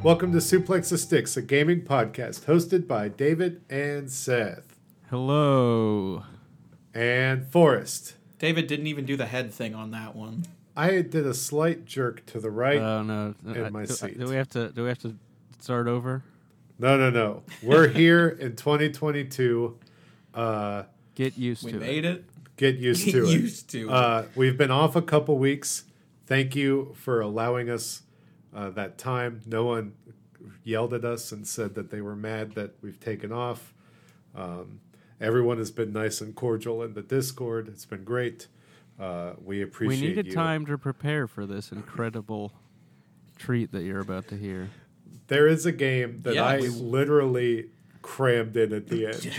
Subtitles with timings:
[0.00, 4.76] Hi, welcome to Suplex the Sticks, a gaming podcast hosted by David and Seth
[5.10, 6.24] Hello.
[6.94, 8.14] and Forrest.
[8.38, 10.44] David didn't even do the head thing on that one.
[10.76, 12.78] I did a slight jerk to the right.
[12.80, 13.34] Oh no.
[13.46, 14.18] In I- my do, seat.
[14.18, 14.70] do we have to?
[14.70, 15.16] Do we have to
[15.60, 16.22] start over?
[16.78, 17.42] no, no, no.
[17.62, 19.76] We're here in 2022.
[20.34, 22.24] Uh, Get used We to made it.
[22.56, 23.30] get used Get to it.
[23.40, 23.92] used to it.
[23.92, 25.84] Uh, we've been off a couple weeks.
[26.26, 28.02] Thank you for allowing us
[28.54, 29.40] uh, that time.
[29.46, 29.92] No one
[30.64, 33.72] yelled at us and said that they were mad that we've taken off.
[34.34, 34.80] Um,
[35.20, 37.68] everyone has been nice and cordial in the Discord.
[37.68, 38.46] It's been great.
[38.98, 40.00] Uh, we appreciate.
[40.00, 40.32] We needed you.
[40.32, 42.52] time to prepare for this incredible
[43.38, 44.68] treat that you're about to hear.
[45.28, 47.70] There is a game that Yeah, I we- literally
[48.02, 49.30] crammed in at the end.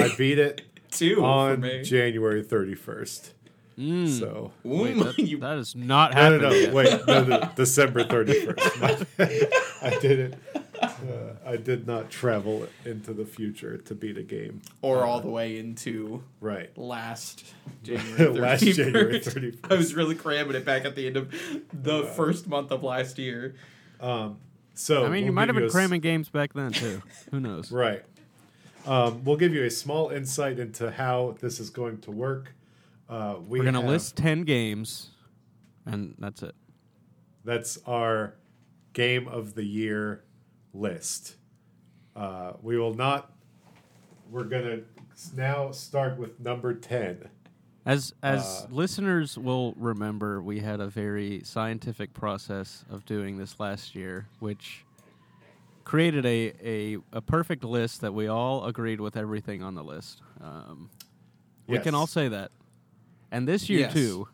[0.02, 1.82] I beat it Two for on me.
[1.82, 3.30] January 31st.
[3.78, 4.08] Mm.
[4.18, 6.50] So Wait, that, you- that is not No, no, no.
[6.50, 6.72] yet.
[6.72, 7.50] Wait, no, no.
[7.56, 9.06] December 31st.
[9.82, 10.34] I didn't.
[10.82, 10.88] Uh,
[11.44, 14.60] I did not travel into the future to beat a game.
[14.82, 16.76] or all the way into Right.
[16.76, 17.44] last
[17.82, 18.38] January.
[18.40, 18.74] Last 31st.
[18.76, 19.72] January 31st.
[19.72, 21.34] I was really cramming it back at the end of
[21.72, 23.54] the first month of last year.
[24.00, 24.38] Um,
[24.74, 27.02] so I mean, you we'll might have been a s- cramming games back then too.
[27.30, 27.70] Who knows?
[27.72, 28.02] Right.
[28.86, 32.52] Um, we'll give you a small insight into how this is going to work.
[33.08, 35.10] Uh, we We're gonna have- list ten games,
[35.84, 36.54] and that's it.
[37.44, 38.34] That's our
[38.92, 40.24] game of the year
[40.74, 41.36] list.
[42.16, 43.32] Uh, we will not.
[44.30, 44.80] We're gonna
[45.36, 47.28] now start with number ten.
[47.84, 53.60] As as Uh, listeners will remember, we had a very scientific process of doing this
[53.60, 54.84] last year, which
[55.84, 60.20] created a, a, a perfect list that we all agreed with everything on the list.
[60.40, 60.90] Um,
[61.68, 62.50] We can all say that.
[63.30, 63.92] And this year Yes.
[63.92, 64.28] too,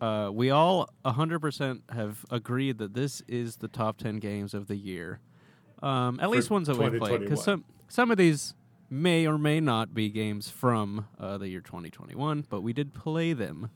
[0.00, 4.76] uh, we all 100% have agreed that this is the top 10 games of the
[4.76, 5.20] year.
[5.82, 7.20] Um, at For least ones that we've played.
[7.20, 8.54] Because some, some of these
[8.90, 13.32] may or may not be games from uh, the year 2021, but we did play
[13.32, 13.70] them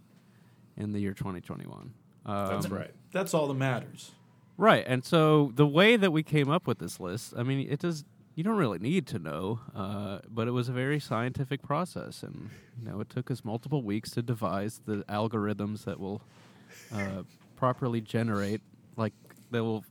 [0.76, 1.92] in the year 2021.
[2.26, 2.92] Um, That's right.
[3.12, 4.12] That's all that matters.
[4.56, 7.78] Right, and so the way that we came up with this list, I mean, it
[7.80, 8.04] does.
[8.38, 12.50] You don't really need to know, uh, but it was a very scientific process, and
[12.81, 16.22] you know, it took us multiple weeks to devise the algorithms that will
[16.94, 17.22] uh,
[17.56, 18.60] properly generate,
[18.97, 19.12] like
[19.50, 19.84] that will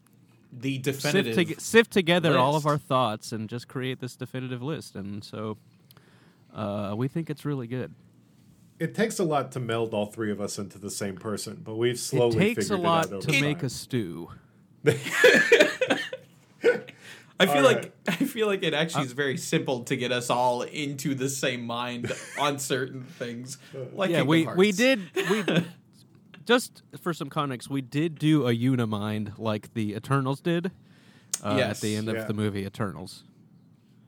[0.57, 1.57] The sift, definitive.
[1.57, 4.95] to- sift together all of our thoughts and just create this definitive list.
[4.95, 5.57] And so,
[6.55, 7.93] uh, we think it's really good.
[8.79, 11.75] It takes a lot to meld all three of us into the same person, but
[11.75, 14.29] we've slowly it takes a lot it out to over make a stew.
[17.39, 17.93] I feel All like right.
[18.07, 21.65] I feel like it actually is very simple to get us all into the same
[21.65, 23.57] mind on certain things.
[23.93, 25.43] Like yeah, Kingdom we we did we
[26.45, 30.71] just for some context, we did do a unimind like the Eternals did
[31.43, 32.23] uh, at the end of Yeah.
[32.25, 33.23] the movie Eternals.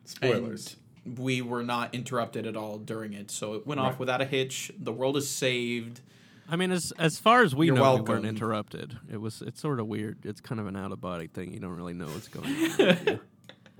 [0.05, 0.75] Spoilers.
[1.05, 3.87] And we were not interrupted at all during it, so it went Right.
[3.87, 4.71] off without a hitch.
[4.79, 6.01] The world is saved.
[6.49, 8.05] I mean, as as far as we You're know, we welcome.
[8.05, 8.97] weren't interrupted.
[9.11, 10.25] It was it's sort of weird.
[10.25, 11.53] It's kind of an out of body thing.
[11.53, 13.19] You don't really know what's going on.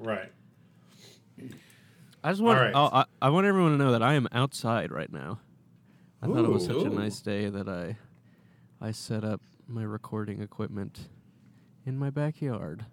[0.02, 0.31] Right.
[2.24, 2.74] I just want All right.
[2.74, 5.40] oh, I, I want everyone to know that I am outside right now.
[6.22, 7.97] I thought it was such a nice day that I
[8.79, 11.09] I set up my recording equipment
[11.85, 12.85] in my backyard.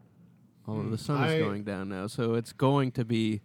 [0.66, 0.90] Although hmm.
[0.90, 3.40] the sun I- is going down now, so it's going to be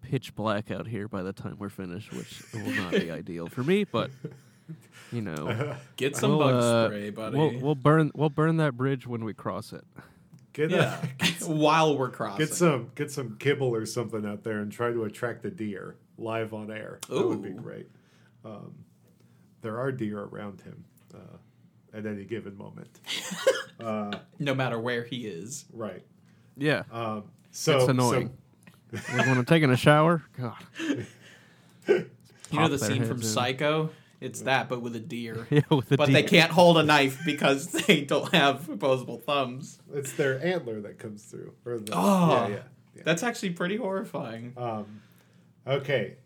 [0.00, 3.62] pitch black out here by the time we're finished, which will not be ideal for
[3.62, 3.84] me.
[3.84, 4.10] But
[5.12, 7.36] you know, Get some we'll, bug uh, spray, buddy.
[7.38, 9.84] we'll we'll burn we'll burn that bridge when we cross it.
[10.52, 12.44] Get yeah, a, while we're crossing.
[12.46, 15.96] get some get some kibble or something out there and try to attract a deer
[16.18, 16.98] live on air.
[17.08, 17.54] That would be Ooh.
[17.54, 17.88] great.
[18.44, 18.74] Um,
[19.62, 20.84] there are deer around him
[21.14, 23.00] uh, at any given moment.
[23.80, 25.64] uh, no matter where he is.
[25.72, 26.02] right.
[26.56, 28.30] Yeah, Um, so it's annoying.
[28.92, 30.54] like when I'm taking a shower, God.
[31.88, 32.04] You know
[32.50, 33.32] Pop the their scene from heads in.
[33.32, 33.90] Psycho?
[34.22, 35.46] It's that, but with a deer.
[35.50, 39.78] Yeah, with the but they can't hold a knife because they don't have opposable thumbs.
[39.92, 41.52] It's their antler that comes through.
[41.66, 42.30] Or the, Oh.
[42.30, 42.62] yeah, yeah.
[42.96, 43.02] yeah.
[43.04, 44.52] That's actually pretty horrifying.
[44.56, 45.02] Um,
[45.66, 46.16] okay,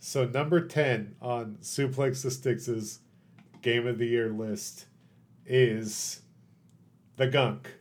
[0.00, 3.00] so number ten on Suplex the Sticks'
[3.62, 4.86] Game of the Year list
[5.46, 6.20] is
[7.16, 7.74] the Gunk.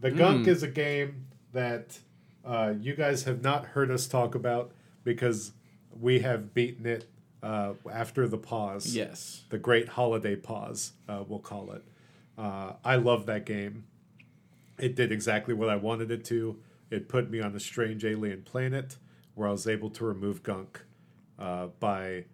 [0.00, 0.48] The Gunk Mm.
[0.48, 1.98] is a game that
[2.44, 4.72] uh, you guys have not heard us talk about
[5.02, 5.52] because
[5.98, 7.06] we have beaten it
[7.44, 8.96] uh, after the pause.
[8.96, 9.42] Yes.
[9.50, 11.84] The Great Holiday Pause, uh, we'll call it.
[12.38, 13.84] Uh, I love that game.
[14.78, 16.58] It did exactly what I wanted it to.
[16.90, 18.96] It put me on a strange alien planet
[19.34, 20.80] where I was able to remove gunk
[21.38, 22.24] uh, by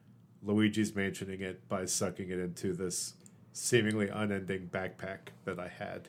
[0.43, 3.15] Luigi's mansioning it by sucking it into this
[3.53, 6.09] seemingly unending backpack that I had.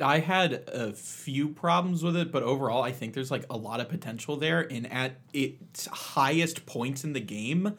[0.00, 3.80] I had a few problems with it, but overall, I think there's like a lot
[3.80, 4.60] of potential there.
[4.60, 7.76] And at its highest points in the game,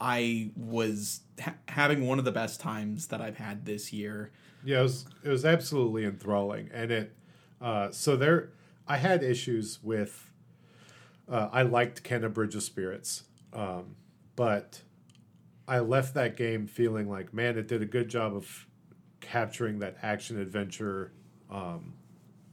[0.00, 4.30] I was ha- having one of the best times that I've had this year.
[4.64, 7.16] Yeah, it was it was absolutely enthralling, and it.
[7.60, 8.50] Uh, so there,
[8.86, 10.30] I had issues with.
[11.28, 13.24] Uh, I liked Kena Bridge of Spirits,
[13.54, 13.96] um,
[14.36, 14.82] but
[15.66, 18.66] I left that game feeling like, man, it did a good job of
[19.22, 21.12] capturing that action adventure,
[21.50, 21.94] um,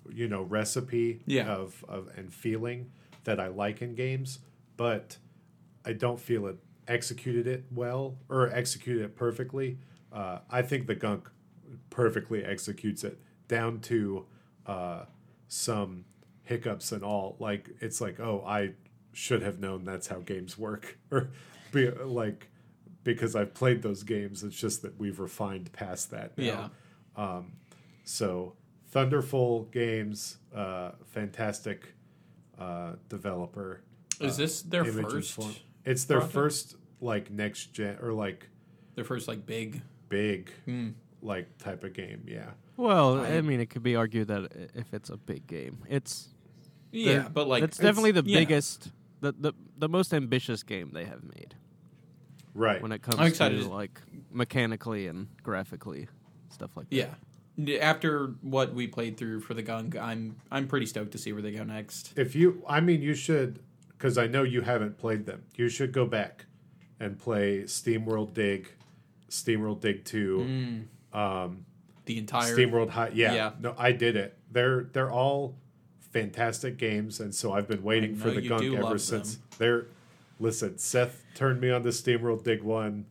[0.09, 1.47] you know, recipe Yeah.
[1.53, 2.91] of, of and feeling
[3.25, 4.39] that I like in games,
[4.77, 5.17] but
[5.83, 6.55] I don't feel it
[6.87, 9.77] executed it well or executed it perfectly.
[10.11, 11.29] Uh, I think the gunk
[11.89, 14.25] perfectly executes it down to
[14.65, 15.05] uh,
[15.47, 16.05] some
[16.43, 17.35] hiccups and all.
[17.39, 18.71] Like it's like, oh, I
[19.13, 21.29] should have known that's how games work, or
[21.71, 22.49] be like
[23.03, 24.43] because I've played those games.
[24.43, 26.37] It's just that we've refined past that.
[26.37, 26.71] Now.
[27.17, 27.41] Yeah.
[28.03, 28.53] So
[28.91, 31.93] Thunderful Games, uh, fantastic
[32.59, 33.81] uh, developer.
[34.19, 35.33] Is this their Image first?
[35.33, 35.55] form.
[35.85, 36.33] It's their project?
[36.33, 38.47] first like next gen or like
[38.95, 39.81] Their first like big.
[40.09, 40.89] big Hmm.
[41.21, 42.23] like type of game.
[42.27, 42.51] Yeah.
[42.77, 46.29] Well, I- I, mean, it could be argued that if it's a big game, it's
[46.91, 48.39] Yeah, they're- but like it's definitely the yeah.
[48.39, 48.91] biggest,
[49.21, 51.55] the, the the most ambitious game they have made
[52.53, 52.81] Right.
[52.81, 54.01] when it comes I'm excited to to- like
[54.31, 56.07] mechanically and graphically
[56.49, 56.95] stuff like that.
[57.57, 57.77] Yeah.
[57.81, 61.41] After what we played through for the gunk, I'm I'm pretty stoked to see where
[61.41, 62.13] they go next.
[62.17, 63.59] if you, I mean, you should,
[64.01, 65.43] because I know you haven't played them.
[65.55, 66.45] You should go back
[66.99, 68.71] and play SteamWorld Dig,
[69.29, 71.65] SteamWorld Dig Two, um,
[72.05, 73.11] The entire SteamWorld High.
[73.13, 73.51] Yeah, Yeah.
[73.59, 74.35] no, I did it.
[74.51, 75.55] They're they're all
[75.99, 79.35] fantastic games, and so I've been waiting for the gunk ever since.
[79.35, 79.43] them.
[79.59, 79.85] They're
[80.39, 80.79] listen.
[80.79, 83.05] Seth turned me on to SteamWorld Dig One,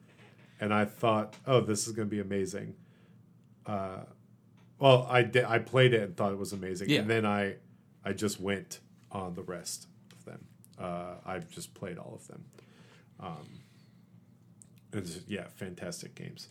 [0.61, 2.75] and I thought, oh, this is going to be amazing.
[3.65, 4.01] Uh,
[4.81, 5.45] well, I did.
[5.45, 7.01] I played it and thought it was amazing, Yeah.
[7.03, 7.57] and then I,
[8.05, 8.81] I just went
[9.13, 9.87] on the rest.
[10.81, 12.45] Uh, I've just played all of them.
[13.21, 13.61] Um,
[14.93, 16.49] it's, yeah, fantastic games.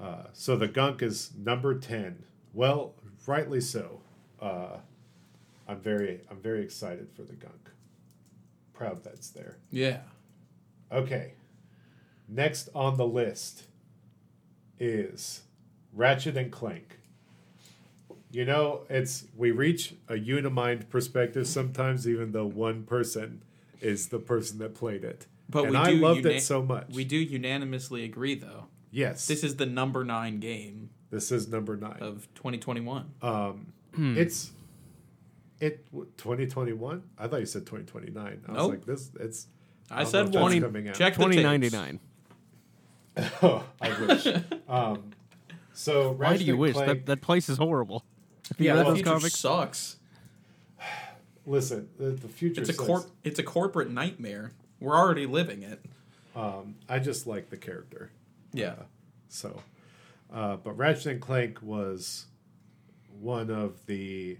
[0.00, 2.24] Uh, so the gunk is number ten.
[2.52, 2.94] Well,
[3.26, 4.00] rightly so.
[4.40, 4.78] Uh,
[5.68, 7.70] I'm very, I'm very excited for the gunk.
[8.72, 9.58] Proud that's there.
[9.70, 10.00] Yeah.
[10.90, 11.34] Okay.
[12.28, 13.64] Next on the list
[14.80, 15.42] is
[15.92, 16.98] Ratchet and Clank.
[18.32, 23.42] You know, it's we reach a unimind perspective sometimes, even though one person
[23.82, 25.26] is the person that played it.
[25.48, 26.86] But and we I do loved una- it so much.
[26.94, 28.66] We do unanimously agree though.
[28.90, 31.98] yes, This is the number 9 game this is number nine.
[32.00, 33.04] of 2021.
[33.20, 33.72] Um,
[34.16, 34.50] It's
[35.60, 35.86] it
[36.16, 37.02] twenty twenty one.
[37.18, 38.40] I thought you said twenty twenty nine.
[38.48, 39.10] I was like, this.
[39.20, 39.46] It's
[39.90, 40.60] I don't said if that's one.
[40.60, 40.94] coming out.
[40.94, 41.44] Check the Twenty tapes.
[41.44, 42.00] ninety nine.
[43.42, 44.26] oh, I wish.
[44.68, 45.12] um,
[45.74, 48.04] so Why Ratchet do you wish Clank- that that place is horrible?
[48.48, 49.38] Have Yeah, read the well, those future comics?
[49.38, 49.96] sucks.
[51.46, 52.60] Listen, the, the future.
[52.60, 54.52] It's a says- cor- it's a corporate nightmare.
[54.80, 55.84] We're already living it.
[56.34, 58.10] Um, I just like the character.
[58.52, 58.74] Yeah.
[59.28, 59.60] So,
[60.32, 62.26] uh, but Ratchet and Clank was
[63.20, 64.38] one of the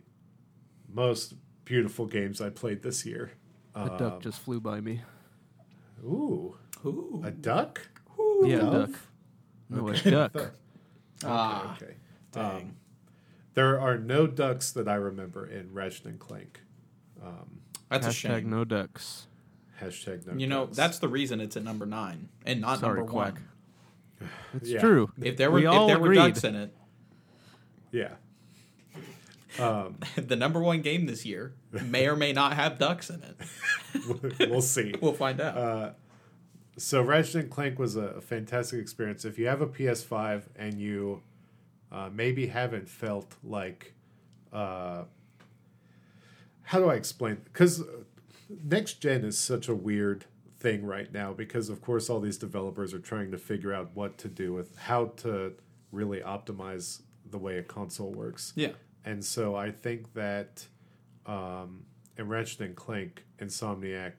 [0.93, 3.33] most beautiful games I played this year.
[3.75, 5.01] A duck just flew by me.
[6.05, 7.23] Ooh, Ooh.
[7.25, 7.89] a duck?
[8.43, 8.91] yeah, a duck.
[9.71, 10.53] No, a duck.
[11.25, 11.77] Ah.
[11.77, 11.95] okay.
[12.33, 12.45] Dang.
[12.57, 12.77] Um,
[13.55, 16.63] there are no ducks that I remember in Ratchet and Clank.
[17.89, 18.51] That's a Hashtag shame.
[18.51, 19.27] no ducks.
[19.81, 20.33] Hashtag no.
[20.33, 20.41] Ducks.
[20.41, 20.77] You know, ducks.
[20.77, 23.35] that's the reason it's at number 9 and not Sorry, number Quack.
[24.21, 24.29] 1.
[24.55, 24.81] It's Yeah.
[24.81, 25.13] true.
[25.21, 26.75] If there were we if all there were ducks in it,
[27.91, 28.13] yeah.
[29.59, 31.53] Um, the number 1 game this year
[31.85, 33.37] may or may not have ducks in it.
[34.51, 34.95] we'll see.
[35.01, 35.57] We'll find out.
[35.57, 35.91] Uh,
[36.79, 39.25] so Ratchet and Clank was a, a fantastic experience.
[39.27, 41.23] If you have a PS5 and you
[41.91, 43.93] uh, maybe haven't felt like,
[44.53, 45.03] uh,
[46.73, 47.37] how do I explain?
[47.45, 47.83] Because
[48.65, 50.25] next gen is such a weird
[50.59, 54.17] thing right now because of course all these developers are trying to figure out what
[54.17, 55.53] to do with how to
[55.91, 58.55] really optimize the way a console works.
[58.57, 58.71] yeah.
[59.05, 60.67] And so I think that
[61.27, 61.85] um,
[62.17, 64.13] in Ratchet and Clank, Insomniac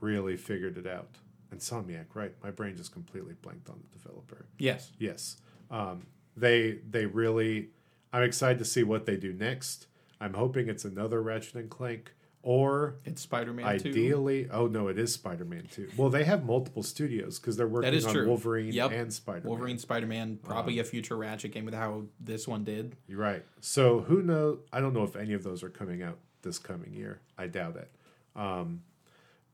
[0.00, 1.16] really figured it out.
[1.54, 2.34] Insomniac, right?
[2.42, 4.44] My brain just completely blanked on the developer.
[4.58, 4.92] Yes.
[4.98, 5.38] Yes,
[5.70, 7.70] um, they they really.
[8.12, 9.86] I'm excited to see what they do next.
[10.20, 13.88] I'm hoping it's another Ratchet and Clank, or It's Spider-Man 2.
[13.90, 15.88] ideally, oh no, it is Spider-Man Two.
[15.96, 18.26] Well, they have multiple studios because they're working on true.
[18.26, 18.92] Wolverine Yep.
[18.92, 19.48] and Spider-Man.
[19.48, 22.96] Wolverine, Spider-Man, probably a future Ratchet game with how this one did.
[23.06, 23.44] You're right.
[23.60, 24.58] So who knows?
[24.72, 27.20] I don't know if any of those are coming out this coming year.
[27.36, 27.90] I doubt it.
[28.36, 28.82] Um,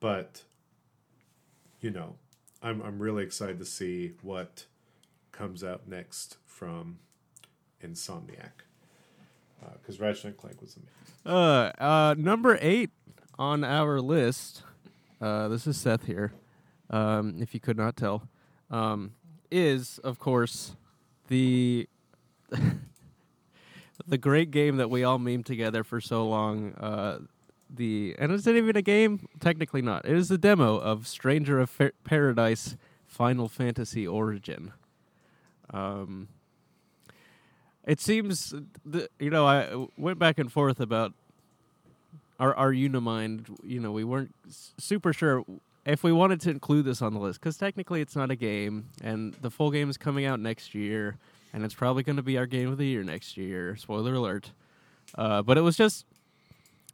[0.00, 0.42] but
[1.80, 2.16] you know,
[2.62, 4.66] I'm I'm really excited to see what
[5.32, 6.98] comes out next from
[7.82, 8.62] Insomniac.
[9.80, 10.90] Because Ratchet and Clank was amazing.
[11.26, 12.90] Uh, uh, number eight
[13.38, 14.62] on our list.
[15.20, 16.32] Uh, this is Seth here.
[16.90, 18.28] Um, if you could not tell,
[18.70, 19.14] um,
[19.50, 20.76] is of course
[21.28, 21.88] the
[24.06, 26.74] the great game that we all meme together for so long.
[26.74, 27.18] Uh,
[27.70, 29.26] the and is it even a game?
[29.40, 30.04] Technically not.
[30.04, 34.72] It is a demo of Stranger of Fa- Paradise Final Fantasy Origin.
[35.70, 36.28] Um,
[37.86, 38.54] it seems,
[38.90, 41.12] th- you know, I went back and forth about
[42.40, 43.46] our our Unimind.
[43.62, 44.34] You know, we weren't
[44.78, 45.44] super sure
[45.84, 48.88] if we wanted to include this on the list because technically it's not a game,
[49.02, 51.16] and the full game is coming out next year,
[51.52, 53.76] and it's probably going to be our game of the year next year.
[53.76, 54.52] Spoiler alert!
[55.14, 56.06] Uh, but it was just,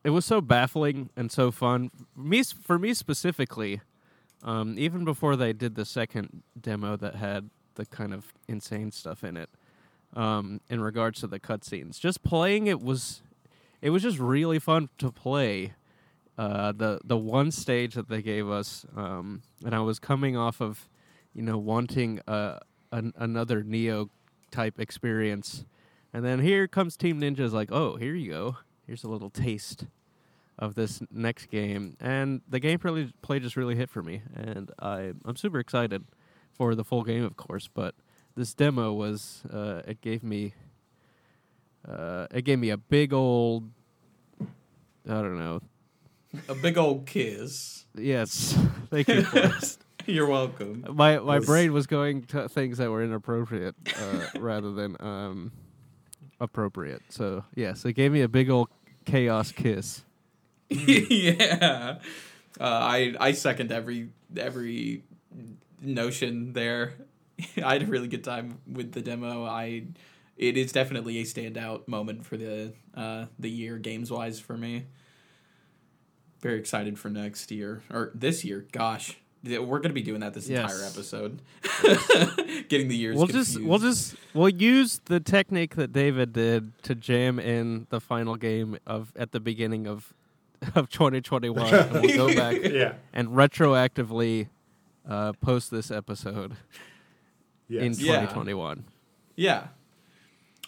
[0.02, 1.90] it was so baffling and so fun.
[2.16, 3.80] Me for me specifically,
[4.42, 9.22] um, even before they did the second demo that had the kind of insane stuff
[9.22, 9.48] in it
[10.14, 11.98] um, in regards to the cutscenes.
[11.98, 13.22] Just playing it was,
[13.80, 15.74] it was just really fun to play.
[16.38, 20.62] Uh, the the one stage that they gave us, um, and I was coming off
[20.62, 20.88] of,
[21.34, 22.60] you know, wanting uh,
[22.92, 24.08] an, another Nioh
[24.50, 25.66] type experience,
[26.14, 29.84] and then here comes Team Ninja's like, oh, here you go, here's a little taste
[30.58, 35.12] of this next game, and the gameplay play just really hit for me, and I
[35.26, 36.04] I'm super excited
[36.52, 37.94] for the full game, of course, but
[38.36, 40.54] this demo was uh, it gave me
[41.88, 43.70] uh, it gave me a big old
[45.08, 45.60] I don't know.
[46.48, 47.84] A big old kiss.
[47.96, 48.56] Yes,
[48.90, 49.26] thank you.
[50.06, 50.84] You're welcome.
[50.92, 55.52] my my Was- brain was going to things that were inappropriate uh, rather than um,
[56.40, 57.02] appropriate.
[57.08, 58.68] So yes, it gave me a big old
[59.04, 60.04] chaos kiss.
[60.68, 61.98] yeah.
[62.58, 65.02] Uh, I I second every every
[65.80, 66.94] notion there.
[67.64, 69.44] I had a really good time with the demo.
[69.44, 69.84] I
[70.36, 74.86] it is definitely a standout moment for the uh, the year games wise for me.
[76.40, 78.64] Very excited for next year or this year.
[78.72, 80.72] Gosh, we're gonna be doing that this Yes.
[80.72, 81.42] entire episode.
[82.68, 83.16] Getting the years.
[83.16, 88.00] We'll just we'll just we'll use the technique that David did to jam in the
[88.00, 90.14] final game of at the beginning of
[90.74, 91.74] of 2021.
[91.74, 92.94] and we'll go back Yeah.
[93.12, 94.48] and retroactively
[95.08, 96.56] uh, post this episode
[97.70, 98.00] in Yes.
[98.00, 98.12] Yeah.
[98.26, 98.84] 2021.
[99.36, 99.68] yeah.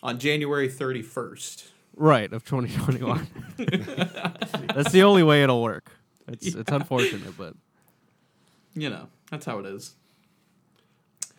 [0.03, 1.69] On January thirty first.
[1.95, 3.27] Right of 2021.
[4.75, 5.93] That's the only way it'll work.
[6.27, 7.55] It's it's unfortunate, but
[8.75, 9.95] You know that's how it is.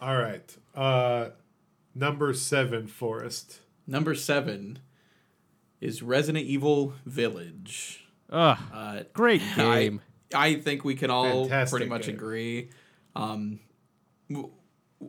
[0.01, 0.55] All right.
[0.75, 1.29] Uh,
[1.95, 3.59] number seven, Forrest.
[3.87, 4.79] Number seven
[5.81, 8.05] is Resident Evil Village.
[8.29, 10.01] uh, Uh, great game.
[10.33, 12.15] I, I think we can all Fantastic pretty much game.
[12.15, 12.69] agree.
[13.15, 13.59] Um,
[14.29, 14.51] w-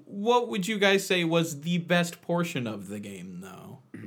[0.05, 3.79] what would you guys say was the best portion of the game, though?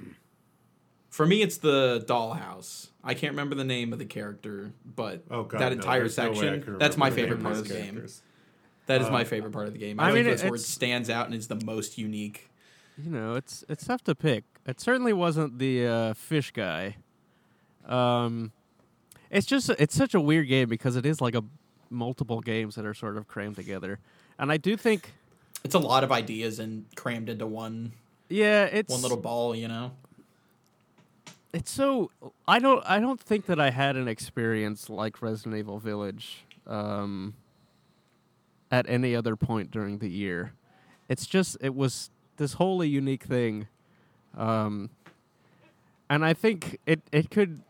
[1.10, 2.89] For me, it's the dollhouse.
[3.03, 6.17] I can't remember the name of the character, but Oh god, that no, entire there's
[6.17, 8.06] no section, can that's my favorite part of the game.
[8.88, 10.00] That is Uh, my favorite part of the game.
[10.00, 12.50] I, I think that's where it stands out and is the most unique.
[13.01, 14.44] you know, it's it's tough to pick.
[14.65, 16.98] It certainly wasn't the uh, fish guy.
[17.86, 18.51] Um,
[19.32, 21.44] it's just it's such a weird game because it is like a
[21.89, 24.00] multiple games that are sort of crammed together,
[24.38, 25.13] and I do think,
[25.64, 27.92] It's a lot of ideas and crammed into one
[28.30, 29.92] yeah, it's one little ball, you know.
[31.54, 32.12] it's so
[32.48, 37.36] I don't I don't think that I had an experience like Resident Evil Village um,
[38.70, 40.54] at any other point during the year.
[41.08, 43.68] It's just it was this wholly unique thing,
[44.38, 44.90] um,
[46.10, 47.62] and I think it it could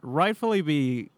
[0.00, 1.10] rightfully be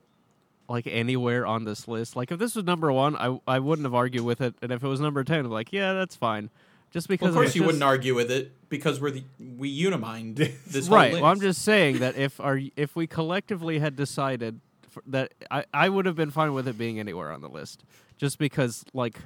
[0.68, 2.16] like anywhere on this list.
[2.16, 4.82] Like if this was number one, I I wouldn't have argued with it, and if
[4.82, 6.50] it was number ten, I'm like yeah, that's fine.
[6.90, 9.68] Just because Well, of course, you just- wouldn't argue with it because we're the we
[9.84, 11.12] unimind this right.
[11.12, 15.64] Well, I'm just saying that if our if we collectively had decided f that I
[15.74, 17.84] I would have been fine with it being anywhere on the list,
[18.16, 19.18] just because like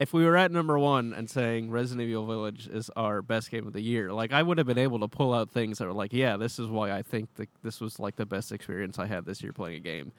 [0.00, 3.66] if we were at number one and saying Resident Evil Village is our best game
[3.66, 5.92] of the year, like I would have been able to pull out things that were
[5.92, 9.04] like, yeah, this is why I think that this was like the best experience I
[9.04, 10.12] had this year playing a game.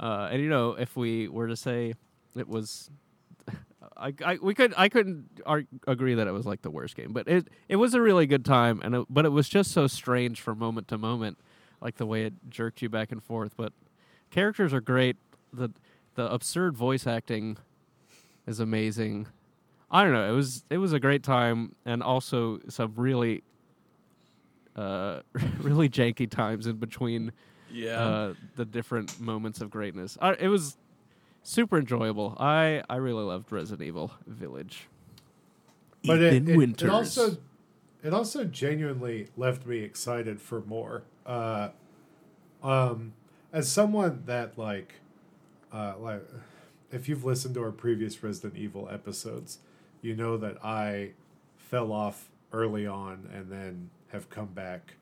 [0.00, 1.92] Uh, and you know, if we were to say
[2.34, 2.90] it was
[3.96, 5.26] I, I we could I couldn't
[5.86, 8.44] agree that it was like the worst game, but it it was a really good
[8.44, 11.38] time, and it, but it was just so strange from moment to moment,
[11.82, 13.52] like the way it jerked you back and forth.
[13.58, 13.74] But
[14.30, 15.16] characters are great.
[15.52, 15.70] the
[16.14, 17.58] The absurd voice acting
[18.46, 19.26] is amazing.
[19.90, 20.32] I don't know.
[20.32, 23.42] It was it was a great time, and also some really,
[24.76, 25.20] uh,
[25.60, 27.32] really janky times in between
[27.72, 28.00] yeah.
[28.00, 30.16] uh, the different moments of greatness.
[30.20, 30.76] I, it was
[31.42, 32.36] super enjoyable.
[32.38, 34.88] I I really loved Resident Evil Village.
[36.04, 36.88] But it, it, Winters.
[36.88, 37.36] it also
[38.02, 41.02] it also genuinely left me excited for more.
[41.26, 41.70] Uh,
[42.62, 43.12] um,
[43.52, 44.94] as someone that like,
[45.72, 46.22] uh, like,
[46.90, 49.58] if you've listened to our previous Resident Evil episodes,
[50.02, 51.10] you know that I
[51.56, 54.94] fell off early on and then have come back.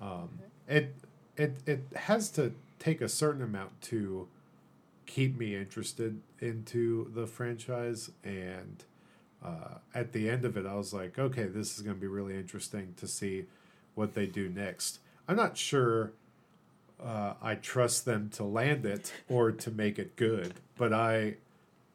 [0.00, 0.28] Um,
[0.68, 0.94] it
[1.36, 4.28] it it has to take a certain amount to
[5.06, 8.84] keep me interested into the franchise and
[9.44, 12.06] uh, at the end of it i was like okay this is going to be
[12.06, 13.44] really interesting to see
[13.94, 16.12] what they do next i'm not sure
[17.02, 21.34] uh, i trust them to land it or to make it good but i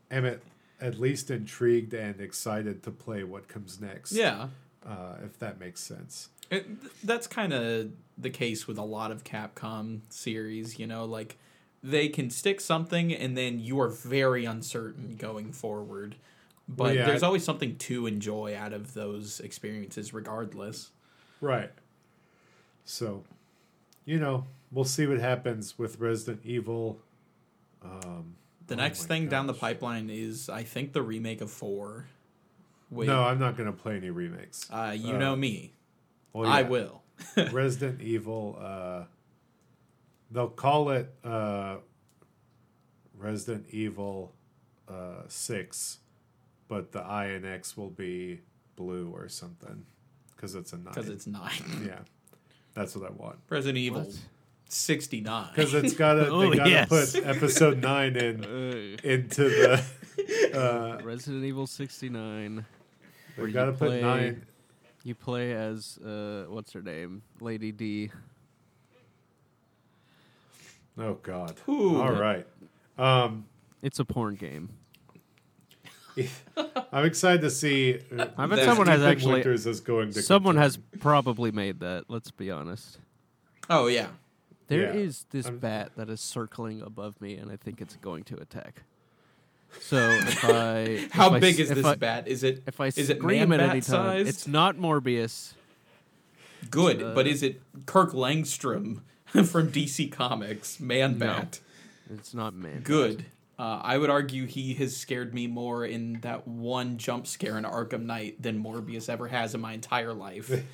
[0.10, 0.40] am at,
[0.80, 4.48] at least intrigued and excited to play what comes next Yeah.
[4.86, 6.66] uh, if that makes sense It,
[7.06, 11.38] that's kind of the case with a lot of Capcom series, you know, like
[11.84, 16.16] they can stick something and then you are very uncertain going forward.
[16.68, 20.92] But yeah, there's always something to enjoy out of those experiences regardless.
[21.42, 21.72] Right.
[22.86, 23.24] So,
[24.06, 27.00] you know, we'll see what happens with Resident Evil.
[27.84, 28.36] Um,
[28.68, 32.06] The oh next thing down the pipeline is I think the remake of 4.
[32.90, 34.70] With, No, I'm not going to play any remakes.
[34.72, 35.74] uh, you uh, know me.
[36.34, 37.01] Well, I will.
[37.51, 38.58] Resident Evil.
[38.62, 39.04] Uh,
[40.32, 41.78] they'll call it uh,
[43.18, 44.34] Resident Evil
[44.90, 46.00] uh, Six,
[46.68, 48.42] but the I and X will be
[48.75, 49.86] blue or something
[50.36, 50.86] because it's a nine.
[50.94, 51.50] Because it's 9.
[51.86, 52.00] yeah,
[52.74, 53.38] that's what I want.
[53.50, 54.20] Resident Evil What?
[54.70, 55.48] 69.
[55.54, 56.90] Because it's got to Oh, they got to yes.
[56.90, 58.44] put episode nine in
[59.04, 59.84] into the.
[60.54, 62.66] Uh, Resident Evil 69.
[63.36, 64.46] Where they you got to put nine.
[65.03, 68.12] You play as uh, what's her name, Lady D.
[70.98, 71.55] Oh God!
[71.68, 72.00] Ooh.
[72.01, 72.46] All right.
[72.98, 73.46] Um,
[73.81, 74.70] It's a porn game.
[76.92, 78.00] I'm excited to see.
[78.16, 79.35] uh, I bet someone has actually.
[79.35, 80.22] Winters is going to.
[80.22, 80.64] Someone confirm.
[80.64, 82.05] has probably made that.
[82.09, 83.00] Let's be honest.
[83.70, 84.07] Oh, yeah.
[84.68, 87.96] There Yeah, is this I'm- bat that is circling above me, and I think it's
[87.96, 88.83] going to attack.
[89.79, 92.27] So if I How if I big s- is this I, bat?
[92.27, 95.53] Is it If I Is it scream man at bat any time, it's not Morbius.
[96.70, 97.01] good?
[97.01, 101.25] Uh, but is it Kirk Langstrom from DC Comics, Man No.
[101.27, 101.60] Bat?
[102.14, 102.81] It's not man.
[102.84, 103.25] Good.
[103.57, 107.64] Uh, I would argue he has scared me more in that one jump scare in
[107.64, 110.51] Arkham Knight than Morbius ever has in my entire life.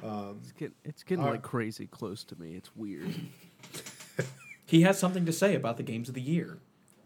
[0.00, 2.54] It's getting, it's getting Are- like crazy close to me.
[2.54, 3.12] It's weird.
[4.64, 6.58] he has something to say about the games of the year.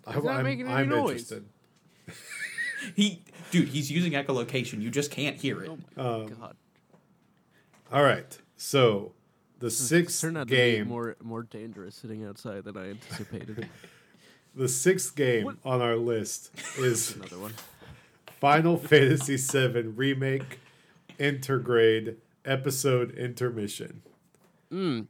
[0.07, 1.31] I, He's not I'm, making any I'm noise.
[1.33, 1.45] interested.
[2.97, 4.83] He, dude, he's using echolocation.
[4.83, 5.71] You just can't hear it.
[5.97, 6.57] Oh Um, God,
[7.93, 8.37] All right.
[8.57, 9.12] So
[9.61, 12.91] the This sixth turned out to be game, more more dangerous sitting outside than I
[12.91, 13.69] anticipated.
[14.57, 15.57] the sixth game What?
[15.65, 17.53] on our list is Another one.
[18.41, 20.59] Final Fantasy VII Remake
[21.21, 24.03] Intergrade Episode Intermission.
[24.73, 25.07] Mm.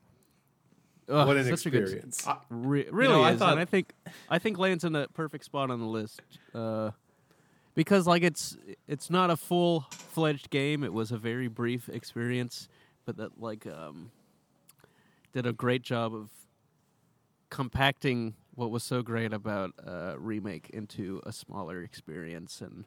[1.09, 2.27] Ugh, what an such a good- experience!
[2.49, 3.93] Re- really I is, thought- and I think
[4.29, 6.21] I think lands in a perfect spot on the list
[6.55, 6.91] uh,
[7.75, 10.85] because like it's it's not a full fledged game.
[10.85, 12.69] It was a very brief experience,
[13.05, 14.11] but that like um,
[15.33, 16.31] did a great job of
[17.51, 22.85] compacting what was so great about uh, remake into a smaller experience and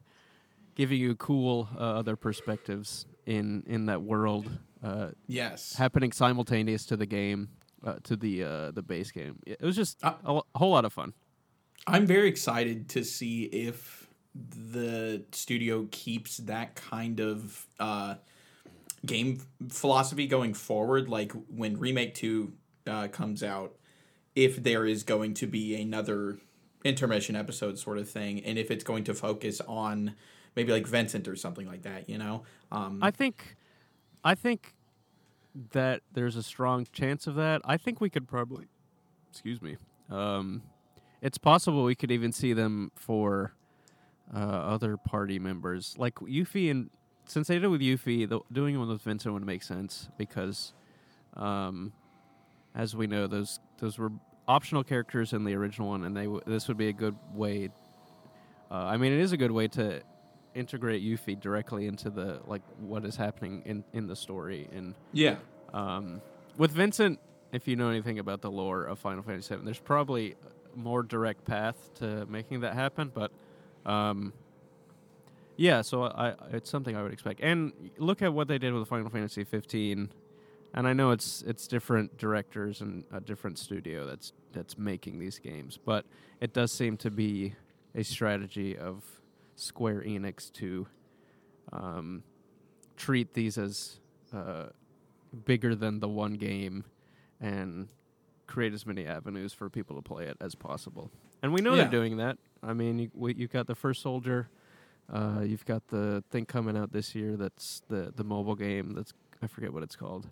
[0.75, 4.49] giving you cool uh, other perspectives in in that world.
[4.83, 5.75] Uh, Yes.
[5.77, 7.49] happening simultaneous to the game,
[7.85, 9.39] uh, to the uh, the base game.
[9.45, 11.13] It was just Uh, a, whole lot of fun.
[11.87, 18.15] I'm very excited to see if the studio keeps that kind of uh,
[19.05, 21.07] game philosophy going forward.
[21.09, 22.53] Like when Remake 2
[22.87, 23.75] uh, comes out,
[24.35, 26.39] if there is going to be another
[26.83, 30.15] intermission episode sort of thing, and if it's going to focus on
[30.55, 32.43] maybe like Vincent or something like that, you know?
[32.71, 33.55] Um, I think,
[34.23, 34.74] I think
[35.71, 37.61] that there's a strong chance of that.
[37.65, 38.65] I think we could probably,
[39.31, 39.77] excuse me,
[40.09, 40.63] um,
[41.21, 43.53] it's possible we could even see them for
[44.33, 46.89] uh, other party members, like Yuffie and
[47.27, 50.73] since they did it with Yuffie, the, doing one with Vincent would make sense because,
[51.35, 51.91] um,
[52.75, 54.11] as we know, those those were
[54.47, 57.69] optional characters in the original one, and they w- this would be a good way.
[58.69, 60.01] Uh, I mean, it is a good way to
[60.55, 65.35] integrate Yuffie directly into the like what is happening in in the story and yeah.
[65.73, 66.21] um,
[66.57, 67.19] with Vincent,
[67.51, 70.35] if you know anything about the lore of Final Fantasy VII, there's probably
[70.75, 73.11] more direct path to making that happen.
[73.13, 73.31] But
[73.85, 74.33] um,
[75.57, 77.41] yeah, so I, it's something I would expect.
[77.41, 80.09] And look at what they did with Final Fantasy 15.
[80.73, 85.39] And I know it's it's different directors and a different studio that's that's making these
[85.39, 86.05] games, but
[86.41, 87.55] it does seem to be
[87.93, 89.03] a strategy of
[89.55, 90.87] Square Enix to
[91.71, 92.23] um,
[92.97, 93.99] treat these as
[94.33, 94.65] uh,
[95.45, 96.85] bigger than the one game
[97.41, 97.87] and
[98.47, 101.11] create as many avenues for people to play it as possible.
[101.41, 101.83] And we know Yeah.
[101.83, 102.37] they're doing that.
[102.63, 104.49] I mean, you, we, you've got the first soldier.
[105.11, 107.35] Uh, you've got the thing coming out this year.
[107.37, 108.93] That's the the mobile game.
[108.95, 110.27] That's I forget what it's called.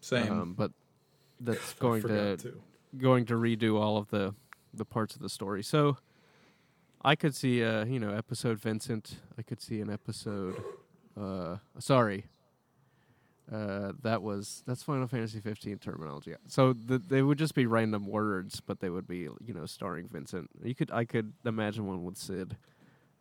[0.00, 0.30] Same.
[0.30, 0.70] Um, but
[1.40, 2.60] that's going to to.
[2.96, 4.34] going to redo all of the
[4.72, 5.64] the parts of the story.
[5.64, 5.96] So
[7.02, 9.16] I could see uh, you know, episode Vincent.
[9.38, 10.62] I could see an episode
[11.20, 12.26] uh sorry.
[13.50, 16.34] Uh, that was that's Final Fantasy 15 terminology.
[16.48, 20.08] So th- they would just be random words, but they would be you know starring
[20.08, 20.50] Vincent.
[20.62, 22.56] You could I could imagine one with Cid.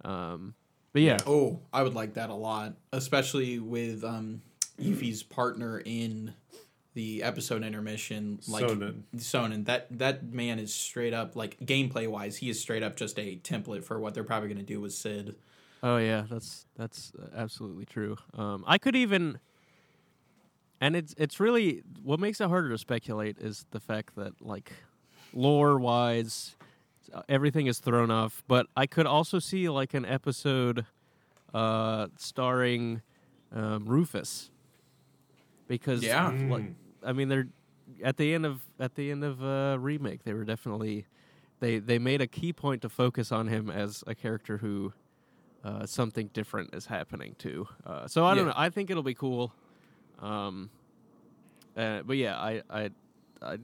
[0.04, 0.54] Um,
[0.94, 4.42] but yeah, Oh, I would like that a lot, especially with um,
[4.80, 6.34] Yuffie's partner in
[6.97, 9.03] the episode intermission, like Sonon.
[9.17, 9.65] Sonon.
[9.65, 13.38] That that man is straight up like gameplay wise, he is straight up just a
[13.43, 15.36] template for what they're probably going to do with Cid.
[15.83, 18.17] Oh yeah, that's that's uh, absolutely true.
[18.33, 19.38] Um, I could even,
[20.81, 24.73] and it's it's really what makes it harder to speculate is the fact that like
[25.33, 26.55] lore wise,
[27.29, 28.41] everything is thrown off.
[28.47, 30.88] But I could also see like an episode,
[31.53, 33.03] uh, starring
[33.51, 34.49] um, Rufus,
[35.67, 36.29] because Yeah.
[36.29, 36.73] like Mm.
[37.08, 37.48] I mean they're
[38.04, 41.06] at the end of at the end of uh, remake they were definitely
[41.60, 44.93] they they made a key point to focus on him as a character who
[45.63, 47.67] uh, something different is happening to.
[47.86, 48.52] Uh, so I don't Yeah.
[48.52, 48.58] know.
[48.58, 49.54] I think it'll be cool.
[50.20, 50.70] Um,
[51.76, 52.89] uh, but yeah, I I,
[53.41, 53.58] I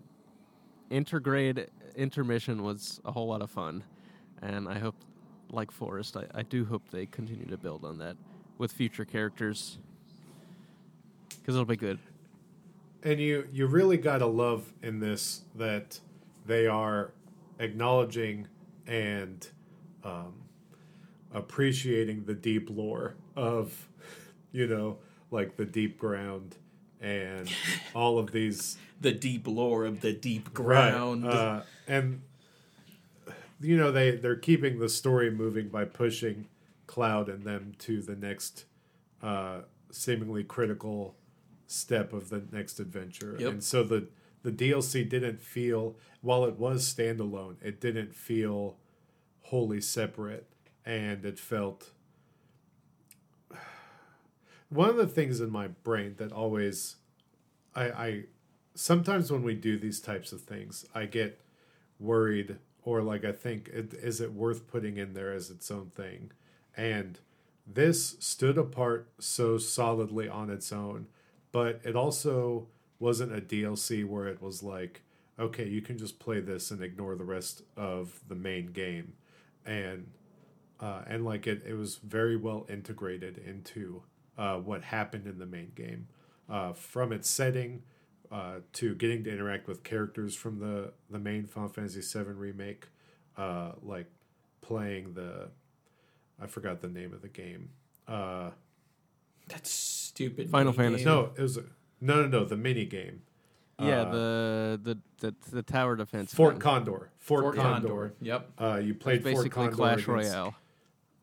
[0.89, 3.83] intergrade intermission was a whole lot of fun,
[4.41, 4.95] and I hope,
[5.51, 8.15] like Forrest, I, I do hope they continue to build on that
[8.57, 9.77] with future characters
[11.39, 11.99] because it'll be good.
[13.03, 15.99] And you you really got to love in this that
[16.45, 17.11] they are
[17.59, 18.47] acknowledging
[18.87, 19.45] and
[20.03, 20.33] um,
[21.33, 23.87] appreciating the deep lore of
[24.51, 24.97] you know
[25.31, 26.53] like the Deepground
[27.01, 27.49] and
[27.95, 31.25] all of these The deep lore of the Deepground.
[31.25, 31.35] Right.
[31.35, 32.21] Uh, and
[33.59, 36.47] you know they they're keeping the story moving by pushing
[36.87, 38.65] Cloud and them to the next
[39.21, 39.61] uh,
[39.91, 41.15] seemingly critical
[41.73, 43.35] step of the next adventure.
[43.39, 43.51] Yep.
[43.51, 44.07] And so the
[44.43, 48.77] the DLC didn't feel while it was standalone, it didn't feel
[49.43, 50.47] wholly separate,
[50.85, 51.91] and it felt.
[54.69, 56.95] One of the things in my brain that always,
[57.75, 58.23] I, I
[58.75, 61.39] sometimes when we do these types of things, I get
[61.99, 65.89] worried or like I think, it, is it worth putting in there as its own
[65.95, 66.31] thing?
[66.75, 67.19] And
[67.65, 71.07] this stood apart so solidly on its own,
[71.53, 72.67] but it also
[72.99, 75.03] wasn't a DLC where it was like,
[75.39, 79.13] okay, you can just play this and ignore the rest of the main game,
[79.65, 80.07] and
[80.81, 84.03] uh, and like it, it was very well integrated into
[84.37, 86.07] uh, what happened in the main game,
[86.49, 87.83] uh, from its setting
[88.31, 92.87] uh, to getting to interact with characters from the the main Final Fantasy VII remake,
[93.37, 94.07] uh, like
[94.61, 95.49] playing the,
[96.41, 97.69] I forgot the name of the game.
[99.47, 100.49] That's stupid.
[100.49, 100.75] Final minigame.
[100.75, 101.05] Fantasy.
[101.05, 101.57] no, it was
[102.01, 103.21] no, no, no, the mini game.
[103.79, 106.33] Yeah, Uh, the, the the the tower defense.
[106.33, 106.61] Fort thing.
[106.61, 107.09] Condor.
[107.17, 107.87] Fort, Fort Condor.
[107.87, 108.13] Condor.
[108.21, 108.51] Yep.
[108.59, 110.55] Uh, you played basically Fort Condor Clash against- Royale.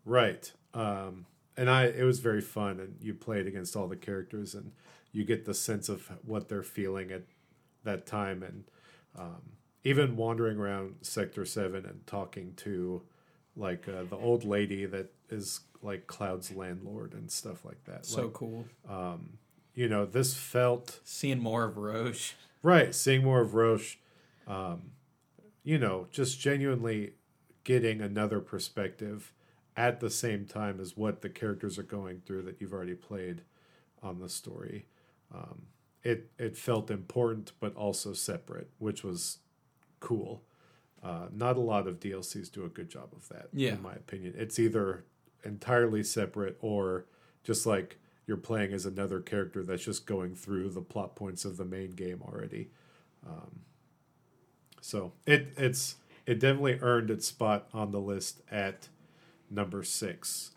[0.05, 0.53] Right.
[0.75, 4.73] Um, and I it was very fun and you played against all the characters and
[5.13, 7.23] you get the sense of what they're feeling at
[7.85, 8.65] that time and
[9.19, 9.43] um,
[9.85, 13.03] even wandering around sector 7 and talking to
[13.57, 18.05] like uh, the old lady that is like Cloud's landlord and stuff like that.
[18.07, 18.67] So Like, cool.
[19.75, 22.35] you know, this felt Seeing more of Roche.
[22.63, 23.97] Right, seeing more of Roche,
[24.47, 24.91] um,
[25.63, 27.15] you know, just genuinely
[27.65, 29.33] getting another perspective
[29.77, 33.43] at the same time as what the characters are going through that you've already played
[34.03, 34.87] on the story.
[35.35, 35.63] Um,
[36.03, 39.39] it it felt important, but also separate, which was
[40.01, 40.43] cool.
[41.03, 43.75] Uh, not a lot of DLCs do a good job of that, Yeah.
[43.75, 44.35] in my opinion.
[44.37, 45.05] It's either
[45.45, 47.07] entirely separate or
[47.43, 51.57] just like you're playing as another character that's just going through the plot points of
[51.57, 52.71] the main game already.
[53.27, 53.61] Um,
[54.81, 58.89] so it it's it definitely earned its spot on the list at
[59.51, 60.53] number six.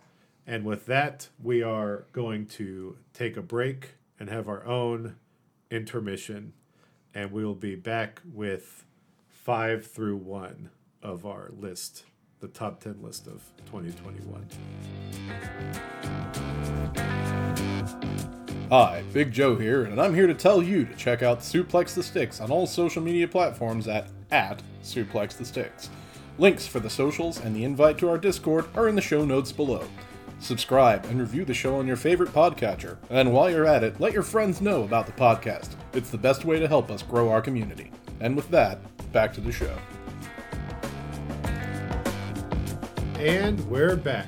[0.45, 5.15] And with that, we are going to take a break and have our own
[5.71, 6.53] intermission,
[7.13, 8.85] and we will be back with
[9.29, 10.69] five through one
[11.01, 12.05] of our list,
[12.43, 14.45] the top 10 list of 2021.
[18.69, 22.03] Hi, Big Joe here, and I'm here to tell you to check out Suplex the
[22.03, 25.89] Sticks on all social media platforms at, at Suplex the Sticks.
[26.37, 29.53] Links for the socials and the invite to our Discord are in the show notes
[29.53, 29.87] below.
[30.39, 32.97] Subscribe and review the show on your favorite podcatcher.
[33.09, 35.75] And while you're at it, let your friends know about the podcast.
[35.93, 37.89] It's the best way to help us grow our community.
[38.19, 38.79] And with that,
[39.13, 39.77] back to the show.
[43.23, 44.27] And we're back.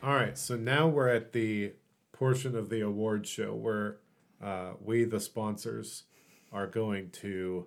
[0.00, 1.72] All right, so now we're at the
[2.12, 3.96] portion of the award show where
[4.40, 6.04] uh, we, the sponsors,
[6.52, 7.66] are going to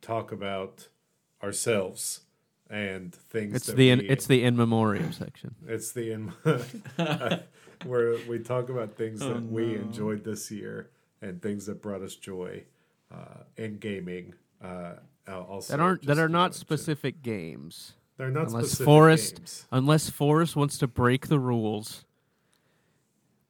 [0.00, 0.88] talk about
[1.42, 2.22] ourselves
[2.70, 3.54] and things.
[3.54, 5.54] It's that the in, we, it's the in memoriam section.
[5.68, 6.28] it's the in,
[7.84, 10.88] where we talk about things Oh, that we enjoyed this year
[11.20, 12.64] and things that brought us joy
[13.14, 14.32] uh, in gaming.
[14.64, 14.94] Uh,
[15.28, 17.92] also That aren't that are not in- specific games.
[18.16, 19.66] They're not unless specific Forrest games.
[19.70, 22.04] unless Forrest wants to break the rules.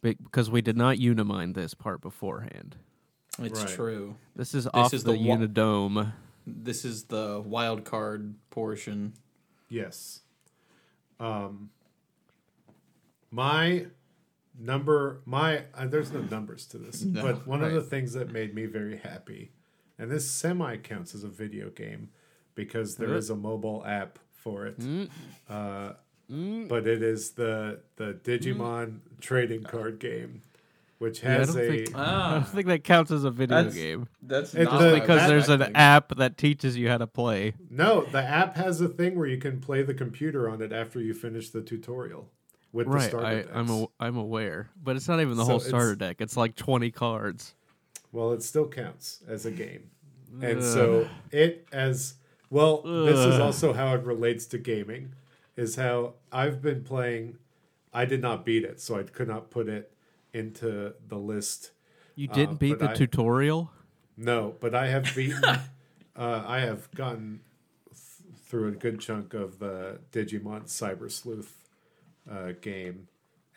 [0.03, 2.77] Because we did not unimind this part beforehand.
[3.41, 3.69] It's Right.
[3.69, 4.17] true.
[4.37, 6.13] This is off is the, the wa- Unidome.
[6.47, 9.15] This is the wild card portion.
[9.69, 10.21] Yes.
[11.19, 11.71] Um,
[13.31, 13.87] my
[14.59, 18.31] number, my uh, there's no numbers to this, No, but one of the things that
[18.31, 19.51] made me very happy,
[19.99, 22.11] and this semi counts as a video game
[22.55, 23.19] because there Uh.
[23.19, 24.79] is a mobile app for it.
[24.79, 25.09] Mm.
[25.51, 25.93] Uh,
[26.31, 26.67] Mm.
[26.69, 30.43] but it is the the Digimon trading card game,
[30.99, 34.09] which has don't a think- I don't think that counts as a video That's- game.
[34.23, 37.07] That's It not does- like Because that- there's an app that teaches you how to
[37.07, 37.55] play.
[37.71, 38.05] no.
[38.11, 41.15] The app has a thing where you can play the computer on it after you
[41.15, 42.29] finish the tutorial
[42.73, 43.49] with the Right, starter I, decks.
[43.55, 46.21] I'm a, I'm aware, but it's not even the So whole it's- starter deck.
[46.21, 47.55] It's like 20 cards.
[48.11, 49.91] Well, it still counts as a game.
[50.43, 52.15] And so it as
[52.51, 55.13] well this is also how it relates to gaming
[55.57, 57.39] is how I've been playing
[57.93, 59.91] I did not beat it, so I could not put it
[60.35, 61.71] into the list.
[62.15, 63.71] You Uh, didn't beat the I- tutorial.
[64.19, 65.59] No, but I have beaten uh,
[66.47, 67.41] I have gotten
[67.87, 71.57] th- through a good chunk of the Digimon Cyber Sleuth
[72.31, 73.09] uh, game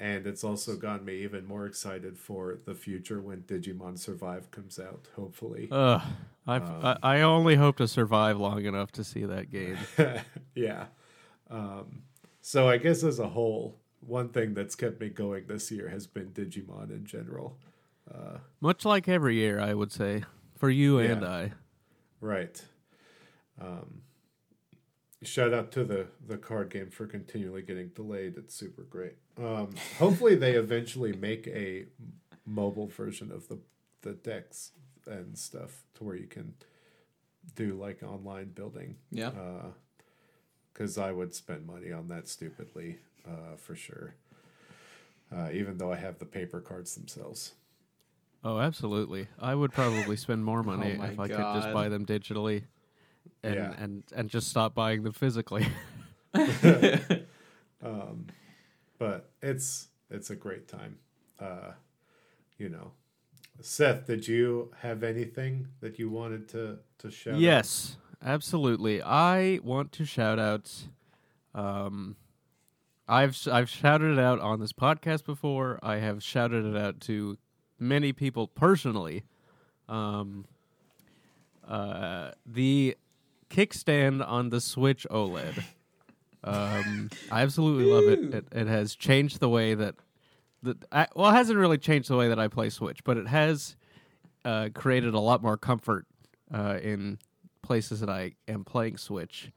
[0.01, 4.79] and it's also gotten me even more excited for the future when Digimon Survive comes
[4.79, 5.67] out, hopefully.
[5.69, 6.01] Ugh,
[6.49, 9.77] I've, Um, I I only hope to survive long enough to see that game.
[10.55, 10.85] yeah.
[11.49, 12.03] Um,
[12.41, 16.07] so I guess as a whole, one thing that's kept me going this year has
[16.07, 17.57] been Digimon in general.
[18.61, 20.23] Much like every year, I would say,
[20.57, 21.51] for you and I.
[22.21, 22.59] Right.
[23.61, 24.01] Um,
[25.21, 28.35] shout out to the the card game for continually getting delayed.
[28.37, 29.15] It's super great.
[29.37, 31.85] Um, hopefully, they eventually make a
[32.45, 33.59] mobile version of the
[34.01, 34.71] the decks
[35.09, 36.53] and stuff to where you can
[37.55, 38.95] do like online building.
[39.11, 39.31] Yeah.
[40.73, 44.15] because I would spend money on that stupidly uh, for sure.
[45.35, 47.53] Uh, even though I have the paper cards themselves.
[48.43, 49.27] Oh, absolutely.
[49.39, 52.63] I would probably spend more money Oh if I could just buy them digitally,
[53.43, 53.73] and Yeah.
[53.77, 55.67] and and just stop buying them physically.
[57.81, 58.25] Um,
[58.97, 60.97] but it's it's a great time.
[61.39, 61.71] Uh,
[62.57, 62.91] you know,
[63.61, 67.35] Seth, did you have anything that you wanted to to shout?
[67.35, 67.39] out?
[67.39, 69.01] yes, absolutely.
[69.01, 70.71] I want to shout out.
[71.53, 72.15] Um,
[73.07, 75.79] I've I've shouted it out on this podcast before.
[75.81, 77.37] I have shouted it out to
[77.79, 79.23] many people personally.
[79.87, 80.45] Um,
[81.67, 82.95] uh, the
[83.49, 85.63] kickstand on the Switch OLED.
[86.43, 88.33] Um, I absolutely love it.
[88.33, 88.45] it.
[88.51, 89.95] It has changed the way that
[90.63, 93.27] that I, well, it hasn't really changed the way that I play Switch, but it
[93.27, 93.75] has
[94.45, 96.05] uh, created a lot more comfort
[96.53, 97.19] uh, in
[97.61, 99.51] places that I am playing Switch.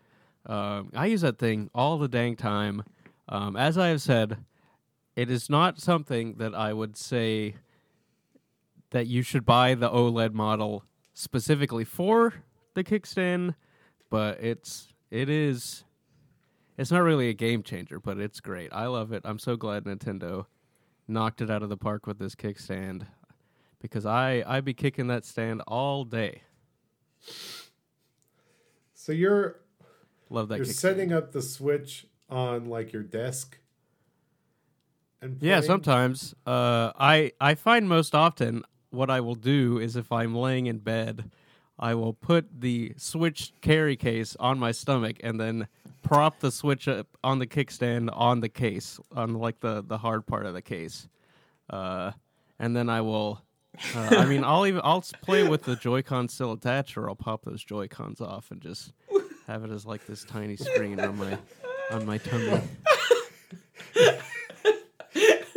[0.46, 2.82] Um, I use that thing all the dang time.
[3.28, 4.38] Um, as I have said,
[5.16, 7.56] it is not something that I would say
[8.90, 10.84] that you should buy the OLED model
[11.14, 12.34] specifically for
[12.74, 13.54] the kickstand,
[14.10, 15.84] but it's it is
[16.78, 18.70] it's not really a game changer, but it's great.
[18.72, 19.22] I love it.
[19.24, 20.46] I'm so glad Nintendo
[21.08, 23.06] knocked it out of the park with this kickstand
[23.80, 26.42] because I I be kicking that stand all day.
[28.94, 29.60] So you're
[30.30, 30.56] Love that.
[30.56, 33.58] you're setting up the Switch on like your desk.
[35.20, 36.34] And Yeah, sometimes.
[36.46, 40.78] Uh, I I find most often what I will do is if I'm laying in
[40.78, 41.30] bed,
[41.78, 45.68] I will put the Switch carry case on my stomach and then
[46.02, 50.26] prop the Switch up on the kickstand on the case on like the the hard
[50.26, 51.08] part of the case,
[51.70, 52.12] uh,
[52.58, 53.40] and then I will.
[53.96, 57.44] Uh, I mean, I'll even I'll play with the Joy-Con still attached, or I'll pop
[57.44, 58.92] those Joy-Cons off and just
[59.46, 61.38] have it as like this tiny screen on my
[61.90, 62.60] on my tummy.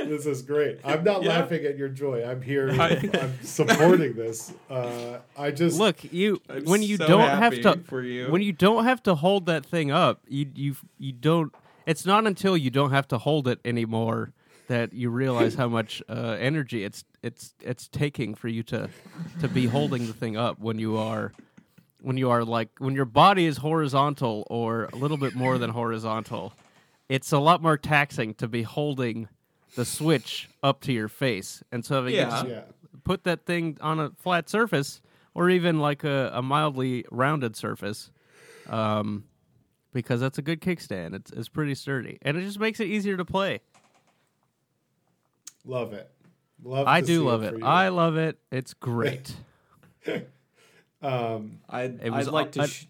[0.15, 0.79] This is great.
[0.83, 1.29] I'm not Yeah.
[1.39, 2.23] laughing at your joy.
[2.25, 2.69] I'm here.
[2.71, 4.53] I- I'm supporting this.
[4.69, 8.27] Uh, I just Look, you I'm when you so don't have to for you.
[8.31, 11.53] when you don't have to hold that thing up, you you you don't.
[11.85, 14.31] It's not until you don't have to hold it anymore
[14.67, 18.89] that you realize how much uh, energy it's it's it's taking for you to
[19.39, 21.31] to be holding the thing up when you are
[22.01, 25.69] when you are like when your body is horizontal or a little bit more than
[25.69, 26.53] horizontal.
[27.07, 29.27] It's a lot more taxing to be holding
[29.75, 32.29] the switch up to your face, and so if you Yeah.
[32.29, 32.61] just Yeah.
[33.03, 35.01] put that thing on a flat surface
[35.33, 38.09] or even like a, a mildly rounded surface
[38.67, 39.25] um,
[39.93, 41.13] because that's a good kickstand.
[41.13, 43.59] It's, it's pretty sturdy and it just makes it easier to play.
[45.65, 46.09] Love it.
[46.63, 47.63] Love I do love for it.
[47.63, 48.37] I love it.
[48.51, 49.35] It's great.
[51.01, 52.67] um, I'd, It was I'd like to.
[52.67, 52.85] Sh-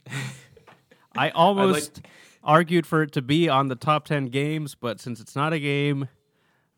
[1.18, 2.02] I almost
[2.44, 5.60] argued for it to be on the top 10 games, but since it's not a
[5.60, 6.10] game,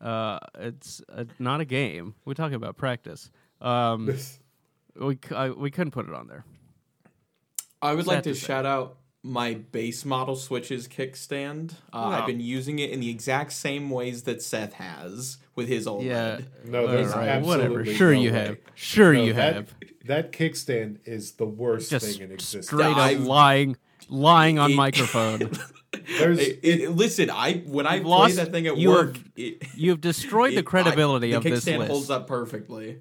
[0.00, 2.14] uh, it's uh not a game.
[2.24, 3.30] We're talking about practice.
[3.60, 4.06] Um,
[4.96, 6.44] we, c- I, we couldn't put it on there.
[7.80, 11.72] I would Sad like to to shout out my base model Switch's kickstand.
[11.92, 12.10] Uh, Wow.
[12.10, 16.04] I've been using it in the exact same ways that Seth has with his old
[16.04, 16.40] Yeah.
[16.64, 17.84] No, All there's right, whatever.
[17.84, 18.38] Sure, no you way.
[18.38, 18.58] have.
[18.74, 19.74] Sure, No, you that, have.
[20.06, 22.66] That kickstand is the worst Just thing in existence.
[22.66, 23.76] straight up I- lying,
[24.08, 25.50] lying on It- microphone.
[25.90, 29.24] It- it- listen, I when I You've play lost- that thing at you work, have-
[29.36, 31.90] it, You've destroyed the it- credibility I, of the this kickstand list.
[31.90, 32.98] holds up perfectly.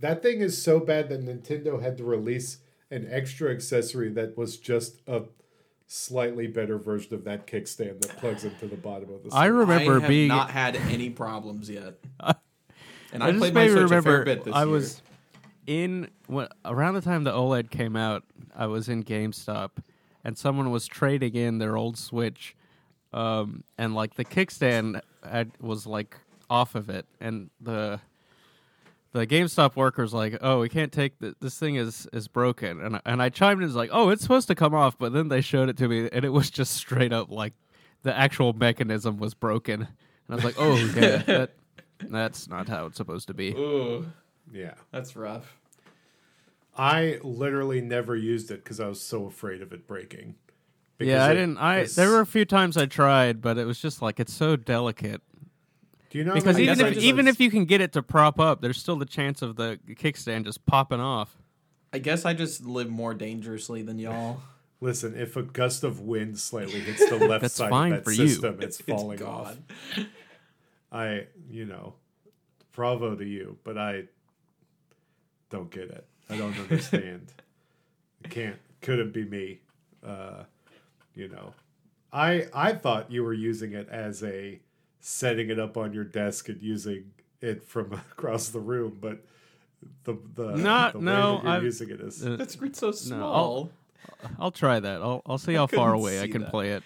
[0.00, 2.58] that thing is so bad that Nintendo had to release
[2.90, 5.22] an extra accessory that was just a
[5.86, 9.28] slightly better version of that kickstand that plugs into the bottom of the.
[9.34, 9.52] I Switch.
[9.58, 10.28] remember I have being.
[10.28, 11.94] not had any problems yet.
[13.12, 14.68] and I, I just played my made me Switch a fair bit this I year.
[14.72, 15.02] was
[15.66, 18.24] in when, around the time the OLED came out.
[18.56, 19.70] I was in GameStop,
[20.24, 22.56] and someone was trading in their old Switch,
[23.12, 26.16] um, and like the kickstand had, was like
[26.48, 28.00] off of it, and the
[29.12, 32.96] the GameStop worker's like, "Oh, we can't take th- this thing is is broken," and
[32.96, 35.40] I, and I chimed in, like, "Oh, it's supposed to come off," but then they
[35.40, 37.52] showed it to me, and it was just straight up like
[38.02, 39.88] the actual mechanism was broken, and
[40.28, 41.50] I was like, "Oh, yeah, that
[42.00, 44.06] that's not how it's supposed to be." Ooh,
[44.52, 45.58] yeah, that's rough.
[46.76, 50.34] I literally never used it because I was so afraid of it breaking.
[50.98, 51.58] Because Yeah, I it didn't.
[51.58, 54.32] I is- there were a few times I tried, but it was just like it's
[54.32, 55.20] so delicate.
[56.10, 56.34] Do you know?
[56.34, 58.78] Because many even if just- even if you can get it to prop up, there's
[58.78, 61.36] still the chance of the kickstand just popping off.
[61.92, 64.40] I guess I just live more dangerously than y'all.
[64.80, 68.10] Listen, if a gust of wind slightly hits the left side fine of that for
[68.10, 68.28] you.
[68.28, 69.56] system, it's falling it's off.
[70.92, 71.94] I, you know,
[72.72, 74.04] bravo to you, but I
[75.50, 76.06] don't get it.
[76.30, 77.32] I don't understand.
[78.24, 79.60] it can't, couldn't be me.
[80.04, 80.44] Uh,
[81.14, 81.54] you know,
[82.12, 84.60] I I thought you were using it as a
[85.00, 87.10] setting it up on your desk and using
[87.40, 89.24] it from across the room, but
[90.04, 92.78] the the, Not- the way no, that you're I've- using it is Uh, That screen's
[92.78, 93.70] so I'll- small.
[94.38, 95.00] I'll try that.
[95.02, 96.50] I'll I'll see how far away I can that.
[96.50, 96.82] play it.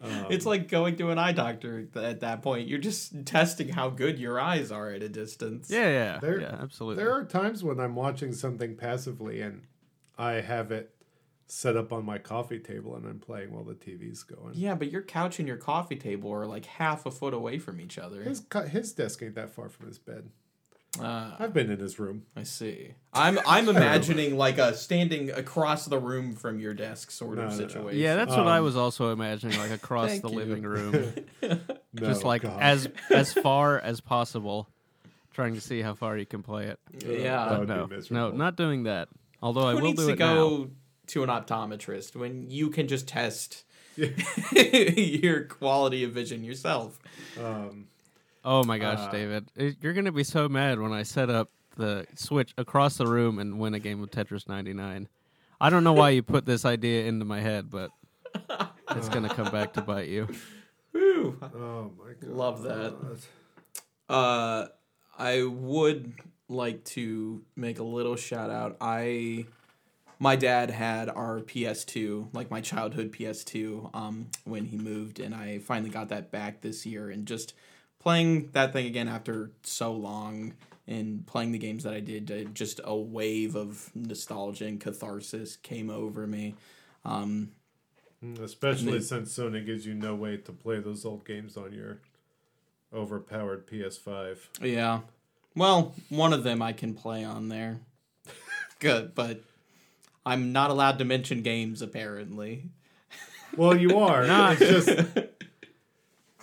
[0.00, 2.68] Um, it's like going to an eye doctor at that point.
[2.68, 5.70] You're just testing how good your eyes are at a distance.
[5.70, 7.02] Yeah, yeah, There- yeah, absolutely.
[7.02, 9.62] There are times when I'm watching something passively and
[10.16, 10.94] I have it
[11.46, 14.52] set up on my coffee table and I'm playing while the TV's going.
[14.54, 17.80] Yeah, but your couch and your coffee table are like half a foot away from
[17.80, 18.22] each other.
[18.22, 20.28] His his desk ain't that far from his bed.
[21.00, 22.24] Uh, I've been in his room.
[22.36, 22.92] I see.
[23.12, 27.50] I'm I'm imagining like a standing across the room from your desk sort No, of
[27.52, 27.68] no, no.
[27.68, 28.00] situation.
[28.00, 30.34] yeah, that's what I Um, was also imagining, like across the you.
[30.36, 31.58] living room, No,
[31.96, 32.60] just like God.
[32.60, 34.68] as as far as possible,
[35.32, 36.78] trying to see how far you can play it.
[36.92, 37.48] yeah.
[37.48, 39.08] That But would be no, no, not doing that.
[39.42, 40.66] Although I will needs do to it now.
[41.08, 43.64] to an optometrist when you can just test
[44.52, 46.98] your quality of vision yourself?
[47.42, 47.88] Um,
[48.44, 49.50] Oh my gosh, Uh, David.
[49.80, 53.38] You're going to be so mad when I set up the Switch across the room
[53.38, 55.08] and win a game of Tetris 99.
[55.60, 57.90] I don't know why you put this idea into my head, but
[58.92, 60.28] it's going to come back to bite you.
[60.92, 61.38] Whew.
[61.42, 62.30] oh my god.
[62.30, 62.96] Love that.
[64.08, 64.66] Uh,
[65.18, 66.14] I would
[66.48, 68.76] like to make a little shout out.
[68.80, 69.46] I,
[70.18, 75.58] my dad had our PS2, like my childhood PS2, um, when he moved, and I
[75.58, 77.10] finally got that back this year.
[77.10, 77.52] And just
[77.98, 80.54] playing that thing again after so long,
[80.86, 85.56] and playing the games that I did, uh, just a wave of nostalgia and catharsis
[85.56, 86.54] came over me.
[87.04, 87.50] Um,
[88.42, 92.00] Especially Me- since Sony gives you no way to play those old games on your
[92.92, 94.38] overpowered PS5.
[94.60, 95.00] Yeah.
[95.54, 97.80] Well, one of them I can play on there.
[98.80, 99.42] Good, but
[100.24, 102.70] I'm not allowed to mention games apparently.
[103.56, 104.26] Well, you are.
[104.26, 104.56] Nah.
[104.58, 105.27] It's just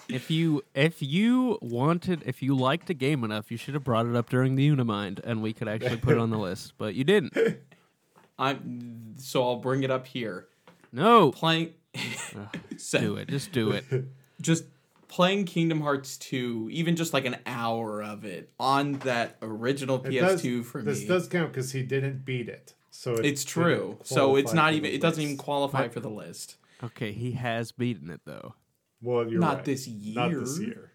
[0.08, 4.06] If you if you wanted if you liked a game enough, you should have brought
[4.06, 6.94] it up during the Unimind and we could actually put it on the list, but
[6.96, 7.34] you didn't.
[8.38, 10.48] I'm so I'll bring it up here.
[10.92, 11.32] No.
[11.32, 13.30] Playing Ugh, Seth, do it.
[13.30, 13.86] Just do it.
[14.42, 14.66] just
[15.08, 20.12] playing Kingdom Hearts 2, even just like an hour of it on that original It
[20.12, 21.08] PS2 does- for this me.
[21.08, 22.74] does count because he didn't beat it.
[22.92, 23.98] So it it's true.
[24.04, 25.44] So it's not even the it doesn't even list.
[25.44, 26.56] qualify for the list.
[26.84, 28.56] Okay, he has beaten it though.
[29.06, 29.66] Well, you're Not right.
[29.66, 30.92] this Not this year.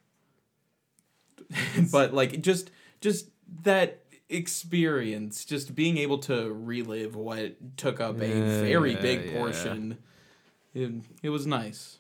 [1.50, 1.86] year.
[1.92, 3.28] but like just just
[3.62, 9.32] that experience just being able to relive what took up a Yeah, very big yeah.
[9.38, 9.98] portion
[10.74, 10.92] it,
[11.22, 11.98] it was nice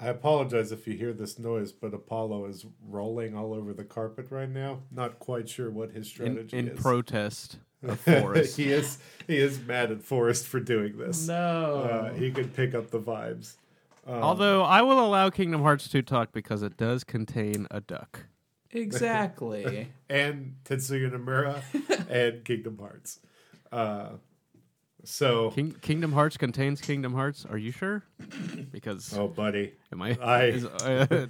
[0.00, 4.26] I apologize if you hear this noise, but Apollo is rolling all over the carpet
[4.30, 4.80] right now.
[4.90, 6.70] Not quite sure what his In, strategy in is.
[6.72, 8.56] In protest of Forrest.
[8.56, 8.98] he is
[9.28, 11.28] he is mad at Forrest for doing this.
[11.28, 13.54] no Uh, he could pick up the vibes.
[14.06, 18.26] Um, Although I will allow Kingdom Hearts 2 talk because it does contain a duck.
[18.70, 21.62] exactly and Tetsuya Nomura
[22.10, 23.20] and Kingdom Hearts.
[23.72, 24.10] Uh,
[25.04, 27.44] so, King, Kingdom Hearts contains Kingdom Hearts.
[27.48, 28.02] Are you sure?
[28.72, 30.16] Because oh, buddy, am I?
[30.22, 31.26] I- is- uh,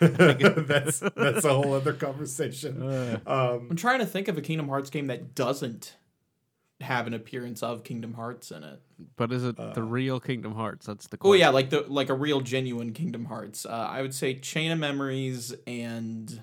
[0.00, 2.82] that's that's a whole other conversation.
[2.82, 5.96] uh, Um, i'm trying to think of a kingdom hearts game that doesn't
[6.80, 8.80] have an appearance of kingdom hearts in it
[9.16, 10.86] but is it Uh, the real Kingdom Hearts?
[10.86, 14.14] That's the oh yeah like the like a real genuine kingdom hearts uh, i would
[14.14, 16.42] say chain of memories and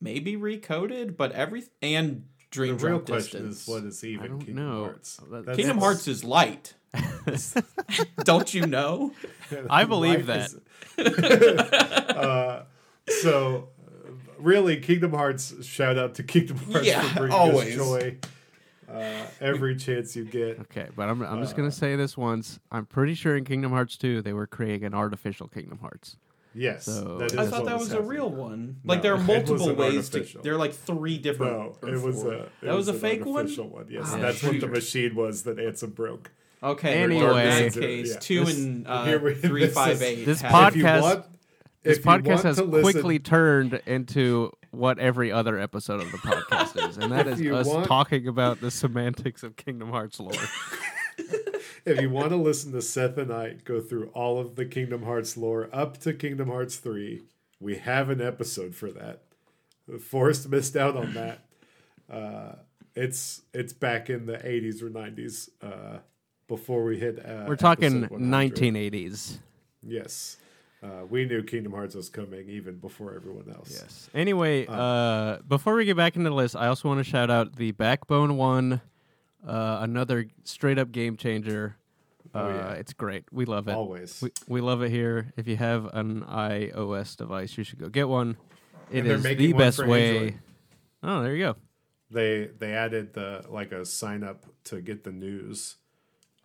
[0.00, 4.04] maybe recoded but every and Dream the dream real Drop question distance is, what is
[4.04, 4.84] I even don't Kingdom know.
[4.84, 5.20] Hearts?
[5.30, 6.74] That's- Kingdom Hearts is light.
[8.24, 9.12] Don't you know?
[9.70, 10.54] I believe Life
[10.96, 11.06] is-
[12.16, 12.62] uh,
[13.22, 15.64] so, uh, really, Kingdom Hearts.
[15.66, 17.68] Shout out to Kingdom Hearts Yeah, for bringing always.
[17.78, 18.16] us joy
[18.96, 20.58] uh, every chance you get.
[20.60, 22.58] Okay, but I'm, I'm just Uh, going to say this once.
[22.70, 26.16] I'm pretty sure in Kingdom Hearts 2, they were creating an artificial Kingdom Hearts.
[26.54, 28.76] Yes, So- that is I thought that was a real one.
[28.82, 30.20] No, Like there are multiple an ways to.
[30.42, 31.52] There are like three different.
[31.82, 32.32] No, it was four.
[32.32, 33.36] a it That was a fake one?
[33.36, 33.86] artificial one.
[33.90, 36.30] Yes, Ah, that's what the machine was that Ansem broke.
[36.62, 36.94] Okay.
[37.02, 37.22] Anyway.
[37.66, 37.76] in that
[38.06, 38.18] Yeah.
[38.20, 40.24] two This- and uh, we- three this five is- eight.
[40.24, 41.24] This have- If you Podcast- want,
[41.86, 46.88] This if podcast has listen- quickly turned into what every other episode of the podcast
[46.88, 50.32] is, and that is us want- talking about the semantics of Kingdom Hearts lore.
[51.84, 55.04] if you want to listen to Seth and I go through all of the Kingdom
[55.04, 57.22] Hearts lore up to Kingdom Hearts 3,
[57.60, 59.22] we have an episode for that.
[60.00, 61.46] Forrest missed out on that.
[62.10, 62.56] Uh,
[62.94, 65.98] it's it's back in the 80s or 90s uh,
[66.48, 67.24] before we hit.
[67.24, 69.38] Uh, We're talking 1980s.
[69.82, 70.38] Yes.
[70.86, 73.70] Uh, we knew Kingdom Hearts was coming even before everyone else.
[73.72, 74.08] Yes.
[74.14, 77.56] Anyway, uh, before we get back into the list, I also want to shout out
[77.56, 78.80] the Backbone One,
[79.46, 81.76] uh, another straight up game changer.
[82.34, 82.72] Uh, Oh, yeah.
[82.72, 83.24] It's great.
[83.32, 83.72] We love it.
[83.74, 84.20] Always.
[84.20, 85.32] We, we love it here.
[85.36, 88.36] If you have an iOS device, you should go get one.
[88.90, 90.16] It is the best way.
[90.16, 90.34] Android.
[91.02, 91.56] Oh, there you go.
[92.10, 95.76] they they added the like a sign up to get the news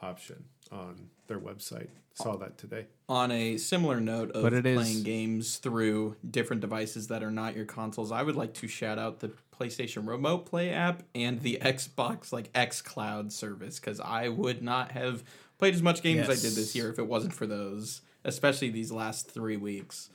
[0.02, 1.88] option on their website.
[2.14, 2.88] Saw that today.
[3.08, 7.32] On a similar note of But it is- playing games through different devices that are
[7.32, 11.40] not your consoles, I would like to shout out the PlayStation Remote Play app and
[11.42, 15.24] the Xbox like X Cloud service because I would not have
[15.58, 18.70] played as much games as I did this year if it wasn't for those, especially
[18.72, 20.10] these last three weeks.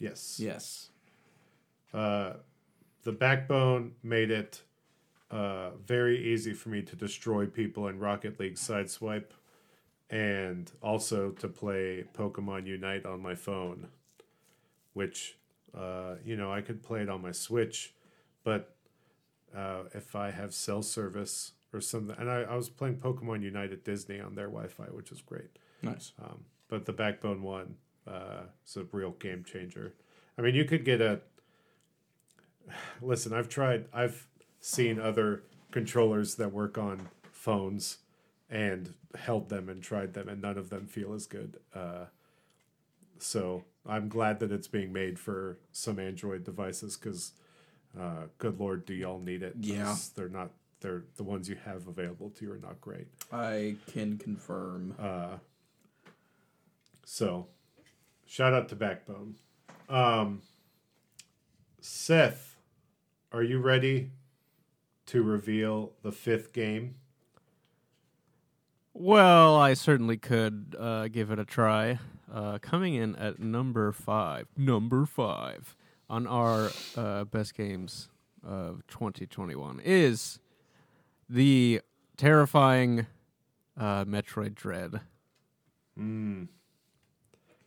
[0.00, 0.40] Yes.
[0.42, 0.88] Yes.
[1.94, 2.34] Uh,
[3.04, 4.62] the backbone made it
[5.30, 9.30] uh, very easy for me to destroy people in Rocket League Sideswipe,
[10.08, 13.88] and also to play Pokemon Unite on my phone,
[14.92, 15.36] which
[15.76, 17.94] uh, you know I could play it on my Switch,
[18.42, 18.74] but
[19.56, 23.72] uh, if I have cell service or something, and I, I was playing Pokemon Unite
[23.72, 25.58] at Disney on their Wi-Fi, which is great.
[25.82, 26.12] Nice.
[26.22, 27.76] Um, but the Backbone one
[28.06, 29.94] uh, is a real game changer.
[30.36, 31.20] I mean, you could get a.
[33.02, 33.86] Listen, I've tried.
[33.92, 34.26] I've
[34.60, 37.98] seen other controllers that work on phones
[38.48, 41.58] and held them and tried them, and none of them feel as good.
[41.74, 42.06] Uh,
[43.18, 47.32] so I'm glad that it's being made for some Android devices because,
[47.98, 49.54] uh, good lord, do y'all need it?
[49.60, 49.96] Yeah.
[50.14, 50.50] they're not.
[50.80, 53.06] They're the ones you have available to you are not great.
[53.30, 54.94] I can confirm.
[54.98, 55.36] Uh,
[57.04, 57.48] so,
[58.24, 59.34] shout out to Backbone.
[59.90, 60.40] Um,
[61.82, 62.56] Seth,
[63.30, 64.10] are you ready
[65.10, 66.94] to reveal the fifth game?
[68.94, 71.98] Well, I certainly could uh, give it a try.
[72.32, 75.76] Uh, coming in at number five, number five
[76.08, 78.08] on our uh, best games
[78.44, 80.38] of 2021 is
[81.28, 81.80] the
[82.16, 83.06] terrifying
[83.76, 85.00] uh, Metroid Dread.
[85.98, 86.48] Mm.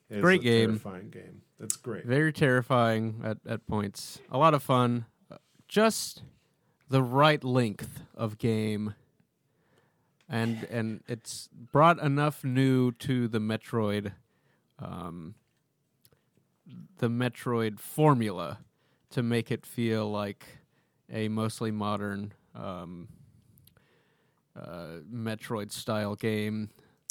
[0.10, 0.70] It's Great a game.
[0.70, 1.42] Terrifying game.
[1.60, 2.06] That's great.
[2.06, 4.20] Very terrifying at, at points.
[4.32, 5.06] A lot of fun.
[5.32, 5.38] Uh,
[5.68, 6.24] Just
[6.94, 8.94] the right length of game.
[10.30, 14.14] And and it's brought enough new to the Metroid
[14.78, 15.34] um,
[17.00, 18.60] the Metroid formula
[19.10, 20.46] to make it feel like
[21.12, 23.08] a mostly modern um,
[24.56, 26.70] uh, Metroid style game.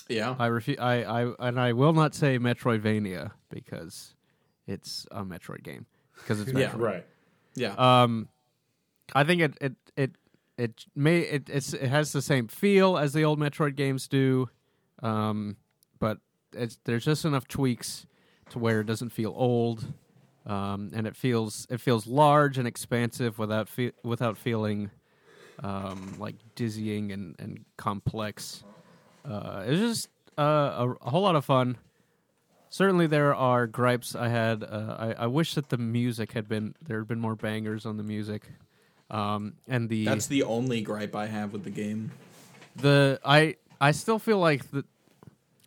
[0.08, 0.36] Yeah.
[0.38, 4.14] I refu- I, I and I will not say Metroidvania because
[4.68, 6.60] it's a Metroid game because it's Metroid.
[6.60, 6.72] Yeah.
[6.76, 7.06] Right.
[7.56, 8.02] Yeah.
[8.02, 8.28] Um,
[9.14, 10.10] I think it it it
[10.58, 14.48] it may it it has the same feel as the old Metroid games do,
[15.02, 15.56] um,
[15.98, 16.18] but
[16.84, 18.06] there's just enough tweaks
[18.50, 19.84] to where it doesn't feel old,
[20.46, 24.90] um, and it feels it feels large and expansive without fe- without feeling
[25.62, 28.64] um, like dizzying and and complex.
[29.24, 30.08] Uh, it's just
[30.38, 31.78] uh, a, a whole lot of fun
[32.72, 34.64] certainly there are gripes I had.
[34.64, 37.98] Uh, I, I wish that the music had been there had been more bangers on
[37.98, 38.48] the music,
[39.10, 42.10] um, and the That's the only gripe I have with the game.
[42.76, 44.84] the I I still feel like the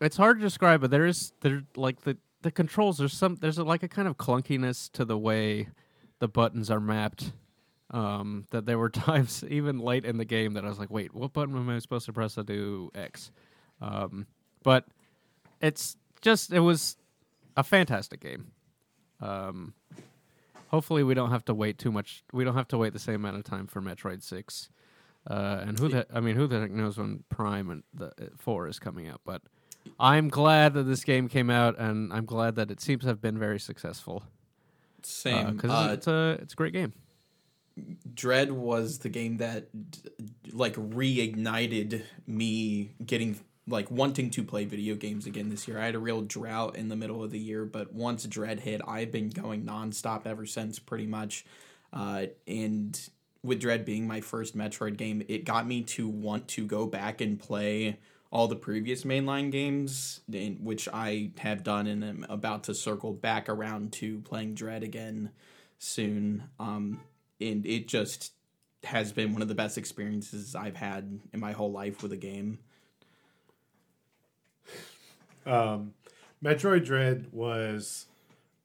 [0.02, 2.98] it's hard to describe, but there is there like the the controls.
[2.98, 5.70] There's some there's a, like a kind of clunkiness to the way
[6.20, 7.32] the buttons are mapped.
[7.92, 11.14] Um, that there were times even late in the game that I was like, wait,
[11.14, 13.32] what button am I supposed to press to do X?
[13.82, 14.26] Um,
[14.64, 14.86] but
[15.62, 16.98] it's just it was
[17.56, 18.52] a fantastic game.
[19.22, 19.74] Um,
[20.70, 22.24] hopefully we don't have to wait too much.
[22.34, 24.70] We don't have to wait the same amount of time for Metroid Six.
[25.30, 28.28] Uh, and who the I mean, who the heck knows when Prime and the uh,
[28.38, 29.22] Four is coming out?
[29.26, 29.42] But
[30.00, 33.22] I'm glad that this game came out, and I'm glad that it seems to have
[33.22, 34.24] been very successful.
[35.04, 35.56] Same.
[35.56, 36.94] because Uh, it's a it's a great game.
[38.14, 40.00] Dread was the game that d-
[40.54, 43.38] like reignited me getting
[43.68, 45.80] like wanting to play video games again this year.
[45.80, 48.82] I had a real drought in the middle of the year, but once Dread hit,
[48.88, 51.46] I've been going nonstop ever since, pretty much.
[51.92, 53.00] Uh, and
[53.44, 57.22] with Dread being my first Metroid game, it got me to want to go back
[57.22, 57.98] and play
[58.32, 60.20] all the previous mainline games,
[60.60, 65.32] which I have done and am about to circle back around to playing Dread again
[65.80, 66.44] soon.
[66.60, 67.02] Um,
[67.40, 68.34] and it just
[68.84, 72.18] has been one of the best experiences I've had in my whole life with a
[72.18, 72.60] game.
[75.46, 75.94] Um,
[76.44, 78.06] Metroid Dread was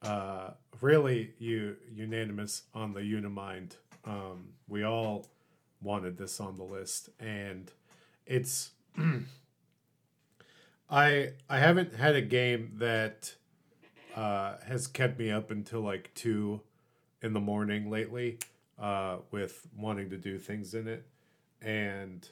[0.01, 0.51] uh,
[0.81, 3.75] really u- unanimous on the Unimind.
[4.05, 5.27] Um, we all
[5.81, 7.71] wanted this on the list, and
[8.25, 8.71] it's.
[10.89, 13.33] I I haven't had a game that
[14.15, 16.61] uh, has kept me up until like two
[17.21, 18.39] in the morning lately
[18.79, 21.05] uh, with wanting to do things in it,
[21.61, 22.27] and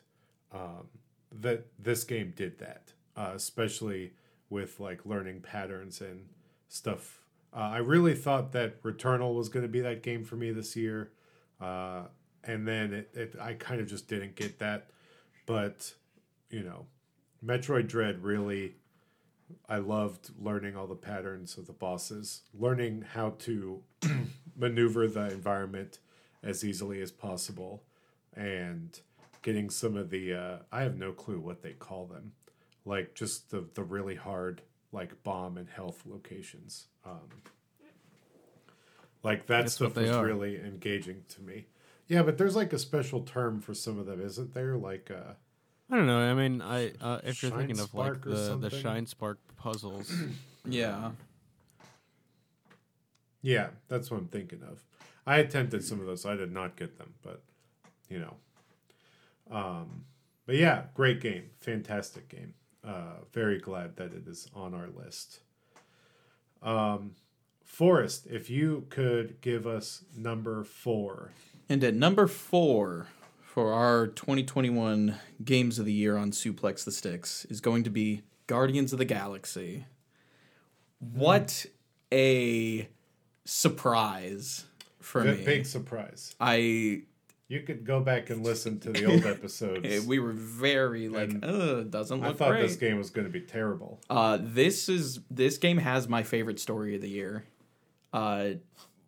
[0.51, 0.87] um,
[1.31, 4.11] that this game did that, uh, especially
[4.49, 6.27] with like learning patterns and
[6.67, 7.21] stuff.
[7.53, 10.75] Uh, I really thought that Returnal was going to be that game for me this
[10.75, 11.11] year,
[11.59, 12.03] uh,
[12.43, 14.89] and then it, it I kind of just didn't get that.
[15.45, 15.93] But
[16.49, 16.85] you know,
[17.43, 18.75] Metroid Dread really,
[19.67, 23.81] I loved learning all the patterns of the bosses, learning how to
[24.55, 25.99] maneuver the environment
[26.43, 27.83] as easily as possible,
[28.35, 28.99] and
[29.41, 32.33] getting some of the uh, I have no clue what they call them,
[32.89, 34.61] like just the the really hard
[34.91, 36.87] like bomb and health locations.
[37.05, 37.29] Um,
[39.23, 40.25] like that That's stuff what they was are.
[40.25, 41.67] really engaging to me.
[42.07, 44.75] Yeah, but there's like a special term for some of them, isn't there?
[44.75, 45.33] Like uh,
[45.91, 46.19] I don't know.
[46.19, 48.71] I mean, I uh, if you're thinking of like the the?
[48.71, 50.11] Shine Spark puzzles,
[50.65, 51.11] Yeah.
[53.41, 54.83] Yeah, that's what I'm thinking of.
[55.25, 56.25] I attempted some of those.
[56.25, 57.41] I did not get them, but
[58.09, 58.33] you know.
[59.51, 60.05] Um,
[60.45, 62.53] but yeah, great game, fantastic game.
[62.85, 65.39] Uh, very glad that it is on our list.
[66.61, 67.11] Um,
[67.63, 71.31] Forrest, if you could give us number four.
[71.69, 73.07] And at number four
[73.41, 78.21] for our 2021 Games of the Year on Suplex the Sticks is going to be
[78.47, 79.85] Guardians of the Galaxy.
[80.99, 81.65] What
[82.11, 82.89] a
[83.45, 84.65] surprise
[84.99, 85.45] for Big, me.
[85.45, 86.35] big surprise.
[86.39, 87.03] I
[87.49, 90.05] You could go back and listen to the old episodes.
[90.05, 92.29] we were very like, doesn't look.
[92.29, 92.61] I thought great.
[92.61, 93.99] this game was going to be terrible.
[94.07, 97.43] Uh, this is this game has my favorite story of the year.
[98.13, 98.51] Uh,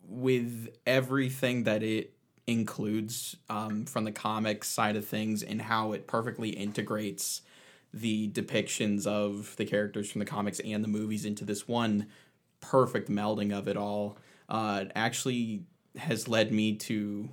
[0.08, 2.12] with everything that it
[2.46, 7.42] includes um, from the comics side of things and how it perfectly integrates
[7.94, 12.06] the depictions of the characters from the comics and the movies into this one
[12.60, 14.18] perfect melding of it all
[14.48, 15.62] uh, actually
[15.96, 17.28] has led me to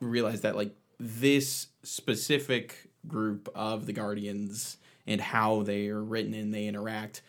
[0.00, 4.76] realize that like this specific group of the guardians
[5.06, 7.22] and how they are written and they interact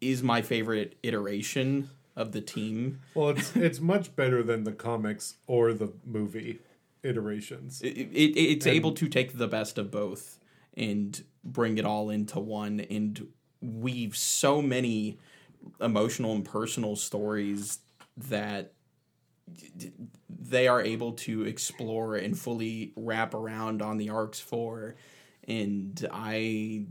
[0.00, 5.34] is my favorite iteration of the team Well, it's it's much better than the comics
[5.46, 6.58] or the movie
[7.02, 7.80] iterations.
[7.82, 10.38] it, it, it's able to take the best of both
[10.76, 13.28] and bring it all into one and
[13.60, 15.18] weave so many
[15.80, 17.78] emotional and personal stories
[18.16, 18.72] that
[20.28, 24.96] they are able to explore and fully wrap around on the arcs for
[25.46, 26.84] and i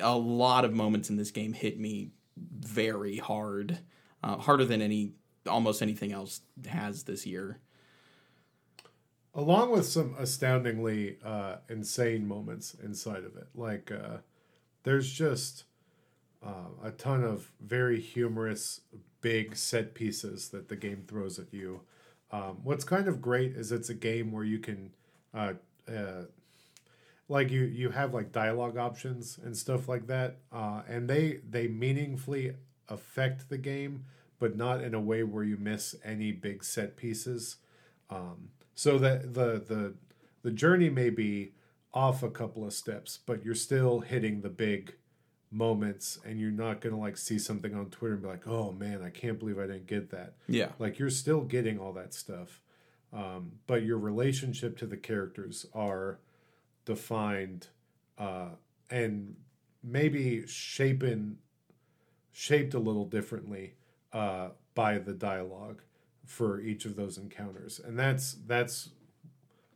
[0.00, 3.78] a lot of moments in this game hit me very hard
[4.22, 5.12] uh, harder than any
[5.48, 7.58] almost anything else has this year
[9.36, 13.46] along with some astoundingly uh, insane moments inside of it.
[13.54, 14.18] Like uh,
[14.82, 15.64] there's just
[16.44, 18.80] uh, a ton of very humorous,
[19.20, 21.80] big set pieces that the game throws at you.
[22.30, 24.92] Um, what's kind of great is it's a game where you can,
[25.32, 25.54] uh,
[25.88, 26.24] uh,
[27.28, 31.68] like you you have like dialogue options and stuff like that, uh, and they they
[31.68, 32.54] meaningfully
[32.88, 34.04] affect the game,
[34.38, 37.56] but not in a way where you miss any big set pieces.
[38.10, 39.94] Um, so that the the
[40.42, 41.52] the journey may be
[41.92, 44.94] off a couple of steps, but you're still hitting the big
[45.56, 48.72] moments and you're not going to like see something on Twitter and be like, "Oh
[48.72, 52.14] man, I can't believe I didn't get that." yeah Like you're still getting all that
[52.14, 52.60] stuff.
[53.12, 56.18] Um, but your relationship to the characters are
[56.84, 57.68] defined
[58.18, 58.50] uh,
[58.90, 59.36] and
[59.82, 61.38] maybe shapen
[62.32, 63.74] shaped a little differently
[64.12, 65.80] uh, by the dialogue
[66.24, 68.90] for each of those encounters and that's that's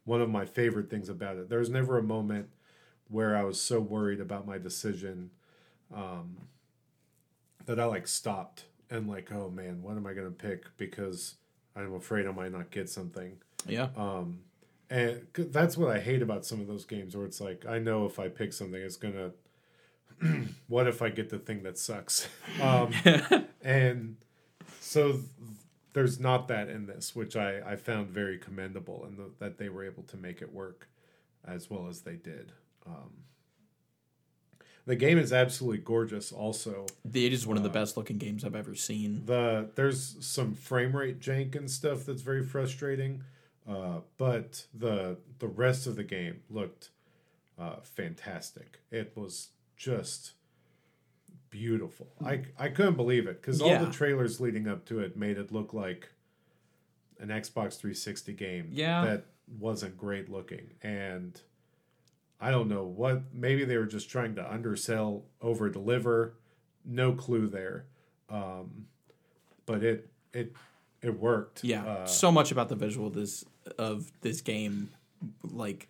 [0.04, 2.48] one of my favorite things about it there's never a moment
[3.08, 5.30] where i was so worried about my decision
[5.94, 6.36] um,
[7.66, 11.34] that i like stopped and like oh man what am i going to pick because
[11.76, 13.36] i'm afraid i might not get something
[13.66, 14.40] yeah um,
[14.90, 18.06] and that's what I hate about some of those games where it's like I know
[18.06, 19.30] if I pick something, it's gonna.
[20.68, 22.28] what if I get the thing that sucks?
[22.60, 22.92] Um,
[23.62, 24.16] and
[24.80, 25.24] so th-
[25.92, 29.68] there's not that in this, which I I found very commendable, and the, that they
[29.68, 30.88] were able to make it work
[31.46, 32.52] as well as they did.
[32.84, 33.10] Um,
[34.90, 36.32] the game is absolutely gorgeous.
[36.32, 39.22] Also, it is one of the best looking games i've ever seen.
[39.24, 43.22] The there's some frame rate jank and stuff that's very frustrating
[43.68, 46.90] uh, but the the rest of the game looked
[47.58, 48.80] uh, fantastic.
[48.90, 50.32] It was just
[51.50, 52.08] beautiful.
[52.24, 55.52] I i couldn't believe it because all the trailers leading up to it made it
[55.52, 56.08] look like
[57.18, 59.04] an xbox 360 game Yeah.
[59.04, 59.26] that
[59.58, 60.70] wasn't great looking.
[60.82, 61.40] And
[62.40, 66.34] i don't know what maybe they were just trying to undersell over deliver
[66.84, 67.86] no clue there
[68.30, 68.86] um,
[69.66, 70.52] but it it
[71.02, 71.64] it worked.
[71.64, 73.44] Yeah, Uh, so much about the visual this
[73.78, 74.90] of this game,
[75.42, 75.88] like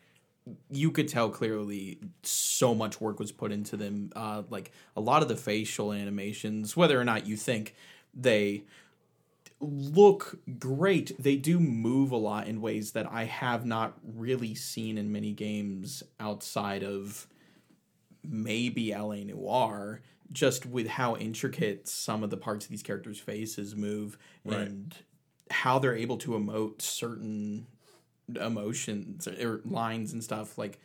[0.71, 4.11] you could tell clearly so much work was put into them.
[4.17, 7.75] Uh, like a lot of the facial animations, whether or not you think
[8.15, 8.65] they
[9.61, 14.97] look great, they do move a lot in ways that I have not really seen
[14.97, 17.27] in many games outside of
[18.25, 20.01] maybe LA Noire,
[20.33, 24.69] just with how intricate some of the parts of these characters' faces move Right.
[24.69, 24.97] and
[25.51, 27.67] how they're able to emote certain
[28.41, 30.57] emotions or lines and stuff.
[30.57, 30.81] Like,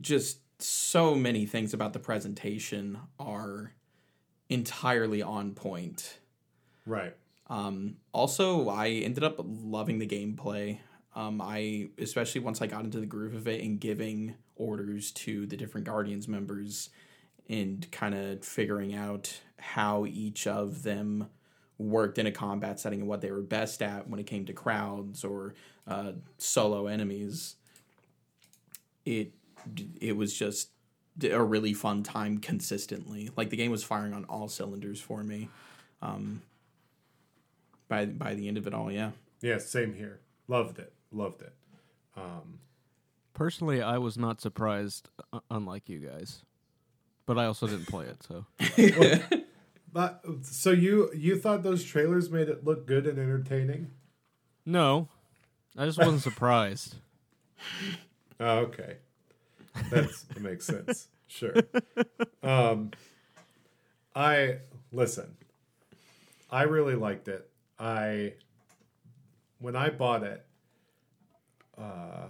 [0.00, 3.72] just so many things about the presentation are
[4.48, 6.18] entirely on point.
[6.88, 7.14] Right.
[7.48, 10.78] Um, also, I ended up loving the gameplay.
[11.14, 15.46] Um, I especially once I got into the groove of it and giving orders to
[15.46, 16.90] the different Guardians members
[17.48, 21.28] and kind of figuring out how each of them
[21.78, 24.52] worked in a combat setting and what they were best at when it came to
[24.52, 25.54] crowds or
[25.86, 27.56] uh, solo enemies.
[29.04, 29.32] It
[30.00, 30.70] it was just
[31.22, 33.30] a really fun time consistently.
[33.36, 35.48] Like the game was firing on all cylinders for me.
[36.00, 36.42] Um,
[37.88, 39.12] by by the end of it all, yeah.
[39.40, 40.20] Yeah, same here.
[40.48, 40.92] Loved it.
[41.12, 41.52] Loved it.
[42.16, 42.60] Um,
[43.34, 46.42] Personally, I was not surprised, uh, unlike you guys,
[47.24, 48.22] but I also didn't play it.
[48.22, 48.46] So
[49.92, 53.90] But so you you thought those trailers made it look good and entertaining?
[54.66, 55.08] no,
[55.76, 56.96] I just wasn't surprised.
[58.40, 58.98] Oh, okay.
[59.90, 61.08] That's, that makes sense.
[61.26, 61.54] Sure.
[62.40, 62.92] Um,
[64.14, 64.58] I
[64.92, 65.36] listen.
[66.48, 67.50] I really liked it.
[67.78, 68.34] I
[69.58, 70.44] when I bought it.
[71.76, 72.28] Uh,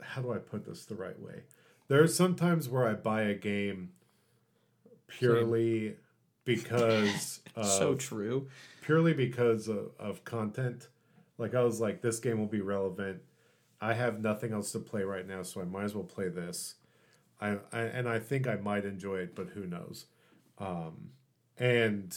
[0.00, 1.42] how do I put this the right way?
[1.88, 3.90] There are some times where I buy a game
[5.06, 5.96] purely
[6.44, 8.48] because of, so true.
[8.82, 10.88] purely because of, of content.
[11.38, 13.22] Like I was like, this game will be relevant.
[13.80, 16.76] I have nothing else to play right now, so I might as well play this.
[17.40, 20.06] I, I and I think I might enjoy it, but who knows?
[20.58, 21.10] Um,
[21.58, 22.16] and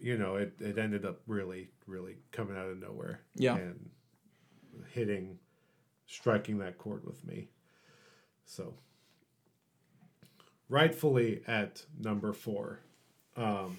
[0.00, 3.20] you know, it it ended up really, really coming out of nowhere.
[3.34, 3.56] Yeah.
[3.56, 3.90] and
[4.92, 5.38] hitting,
[6.06, 7.48] striking that chord with me.
[8.44, 8.74] So
[10.68, 12.80] rightfully at number four.
[13.36, 13.76] Um,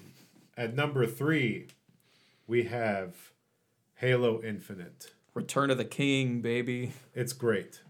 [0.56, 1.68] at number three,
[2.46, 3.16] we have
[3.94, 5.12] Halo Infinite.
[5.34, 6.92] Return of the King, baby.
[7.14, 7.80] It's great.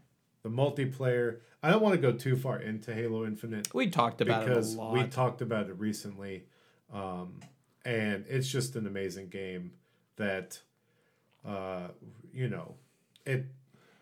[0.42, 1.38] The multiplayer.
[1.62, 4.78] I don't want to go too far into Halo Infinite We talked about because it
[4.78, 4.92] a lot.
[4.92, 6.44] we talked about it recently,
[6.92, 7.40] um,
[7.84, 9.72] and it's just an amazing game
[10.16, 10.60] that,
[11.46, 11.88] uh,
[12.32, 12.74] you know,
[13.26, 13.46] it.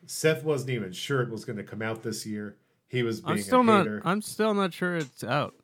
[0.07, 2.57] Seth wasn't even sure it was going to come out this year.
[2.89, 3.87] He was being I'm still a not.
[4.05, 5.55] I'm still not sure it's out.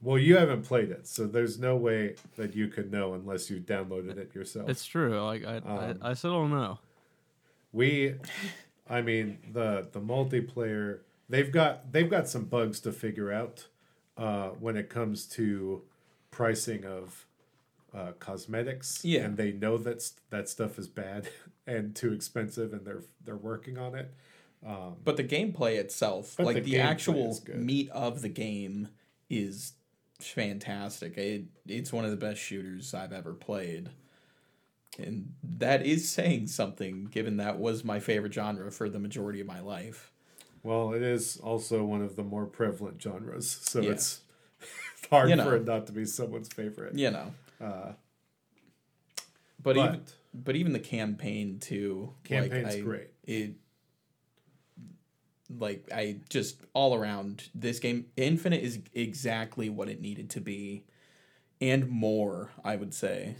[0.00, 3.58] Well, you haven't played it, so there's no way that you could know unless you
[3.58, 4.68] downloaded it yourself.
[4.68, 5.20] It's true.
[5.20, 6.78] Like I, Um, I, I still don't know.
[7.72, 8.14] we,
[8.88, 13.66] I mean the the multiplayer they've got they've got some bugs to figure out
[14.16, 15.82] uh, when it comes to
[16.30, 17.26] pricing of
[17.94, 19.04] uh, cosmetics.
[19.04, 19.22] Yeah.
[19.24, 21.28] and they know that that stuff is bad
[21.66, 24.12] and too expensive, and they're they're working on it.
[25.04, 28.88] But the gameplay itself, like the the, actual meat of the game,
[29.30, 29.72] is
[30.20, 31.16] fantastic.
[31.16, 33.90] It, it's one of the best shooters I've ever played.
[34.98, 39.46] And that is saying something, given that was my favorite genre for the majority of
[39.46, 40.10] my life.
[40.64, 43.92] Well, it is also one of the more prevalent genres, so Yeah.
[43.92, 44.22] it's
[45.10, 45.44] hard You know.
[45.44, 46.96] for it not to be someone's favorite.
[46.96, 47.32] You know.
[47.60, 47.92] Uh,
[49.62, 50.02] But, but even
[50.34, 52.12] but even the campaign too.
[52.24, 53.08] Campaign's like, I, great.
[53.24, 53.54] It
[55.58, 60.84] like I just all around this game Infinite is exactly what it needed to be
[61.60, 63.36] and more, I would say.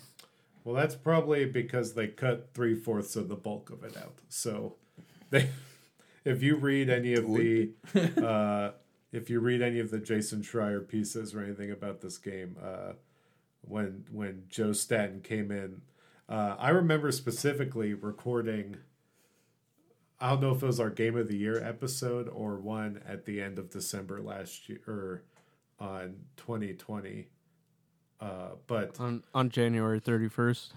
[0.65, 4.19] Well, that's probably because they cut three fourths of the bulk of it out.
[4.29, 4.77] So,
[5.31, 5.49] they,
[6.25, 8.73] if you read any of the, uh,
[9.13, 12.93] if you read any of the Jason Schreier pieces or anything about this game, uh,
[13.69, 15.83] when when Joe Staten came in,
[16.29, 18.77] uh, I remember specifically recording.
[20.21, 23.25] I don't know if it was our Game of the Year episode or one at
[23.25, 25.23] the end of December last year or
[25.79, 27.29] on 2020.
[28.21, 30.71] Uh, but On on January 31st.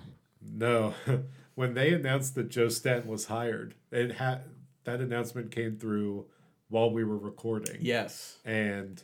[0.44, 0.94] no,
[1.56, 4.44] when they announced that Joe Staten was hired, it had
[4.84, 6.28] that announcement came through
[6.70, 7.78] while we were recording.
[7.82, 8.38] Yes.
[8.46, 9.02] and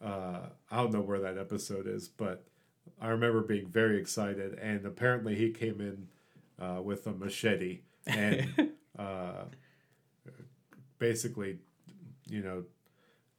[0.00, 2.46] uh, I don't know where that episode is, but
[3.00, 4.58] I remember being very excited.
[4.58, 6.08] And apparently, he came in
[6.64, 9.44] uh, with a machete and uh,
[10.98, 11.58] basically,
[12.28, 12.64] you know,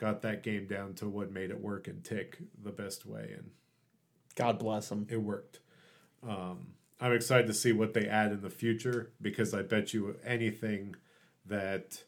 [0.02, 3.52] got that game down to what made it work and tick the best way, and
[4.36, 5.08] God bless him.
[5.10, 5.60] it worked.
[6.28, 10.18] Um, I'm excited to see what they add in the future because I bet you
[10.26, 10.96] anything
[11.46, 12.04] that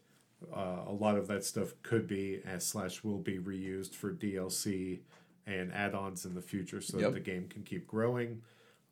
[0.54, 4.99] uh, a lot of that stuff could be as slash will be reused for DLC
[5.46, 7.08] and add-ons in the future, so Yep.
[7.08, 8.41] that the game can keep growing.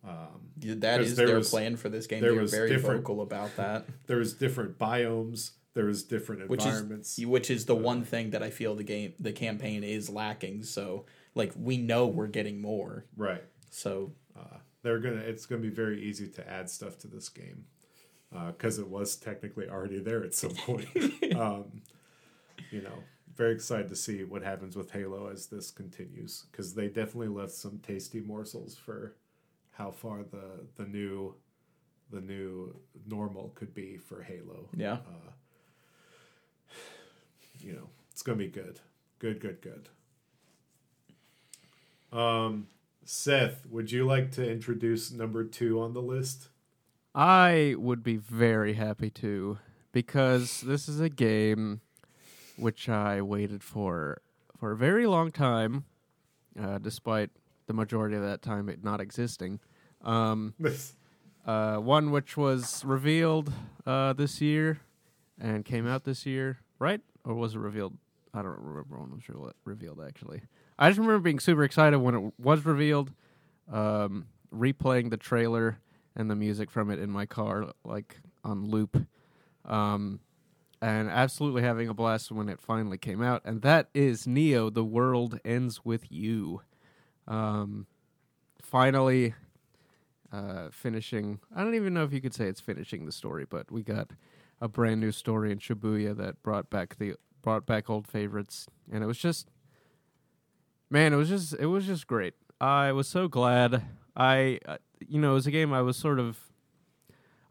[0.04, 2.22] Yeah, That is their was- plan for this game.
[2.22, 3.86] They're very vocal about that.
[4.08, 5.52] There was different biomes.
[5.74, 7.18] There was different Which environments.
[7.18, 10.64] is which is the one thing that I feel the game the campaign is lacking.
[10.64, 13.06] So like we know we're getting more.
[13.16, 13.44] right.
[13.70, 15.22] So Uh, they're gonna.
[15.22, 17.66] It's gonna be very easy to add stuff to this game
[18.48, 20.88] because it was technically already there at some point.
[21.36, 21.82] um,
[22.72, 23.04] you know,
[23.42, 27.54] very excited to see what happens with Halo as this continues because they definitely left
[27.54, 29.16] some tasty morsels for
[29.72, 31.34] how far the the new
[32.12, 32.76] the new
[33.08, 34.70] normal could be for Halo.
[34.78, 34.94] yeah.
[34.94, 35.32] Uh,
[37.60, 38.80] You know, it's gonna be good,
[39.18, 39.90] good, good, good.
[42.16, 42.68] Um,
[43.04, 46.50] Seth, would you like to introduce number two on the list?
[47.16, 49.58] I would be very happy to
[49.92, 51.82] because this is a game
[52.58, 54.22] which I waited for
[54.60, 55.86] for a very long time,
[56.60, 57.32] uh, despite
[57.68, 59.60] the majority of that time it not existing.
[60.04, 60.54] Um,
[61.46, 63.52] uh, one which was revealed
[63.86, 64.80] uh, this year
[65.40, 67.02] and came out this year, right?
[67.26, 67.98] Or was it revealed?
[68.34, 70.42] I don't remember when it was re- revealed actually.
[70.78, 73.12] I just remember being super excited when it was revealed,
[73.72, 75.80] um, replaying the trailer
[76.16, 79.06] and the music from it in my car, like on loop,
[79.66, 80.20] um,
[80.82, 83.42] and absolutely having a blast when it finally came out.
[83.46, 86.62] And that is Neo: The World Ends with You.
[87.28, 87.88] Um,
[88.62, 89.36] finally,
[90.32, 91.40] uh, finishing.
[91.56, 94.12] I don't even know if you could say it's finishing the story, but we got
[94.60, 99.04] a brand new story in Shibuya that brought back the brought back old favorites, and
[99.04, 99.50] it was just,
[100.90, 102.34] man, it was just it was just great.
[102.60, 103.84] I was so glad.
[104.16, 106.38] I, uh, you know, it was a game I was sort of,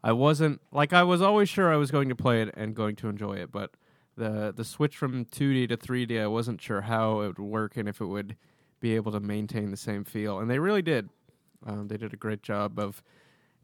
[0.03, 2.95] I wasn't like I was always sure I was going to play it and going
[2.97, 3.71] to enjoy it, but
[4.17, 7.87] the the switch from 2D to 3D, I wasn't sure how it would work and
[7.87, 8.35] if it would
[8.79, 11.09] be able to maintain the same feel, and they really did.
[11.65, 13.03] Um, they did a great job of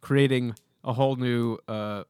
[0.01, 2.03] creating a whole new uh,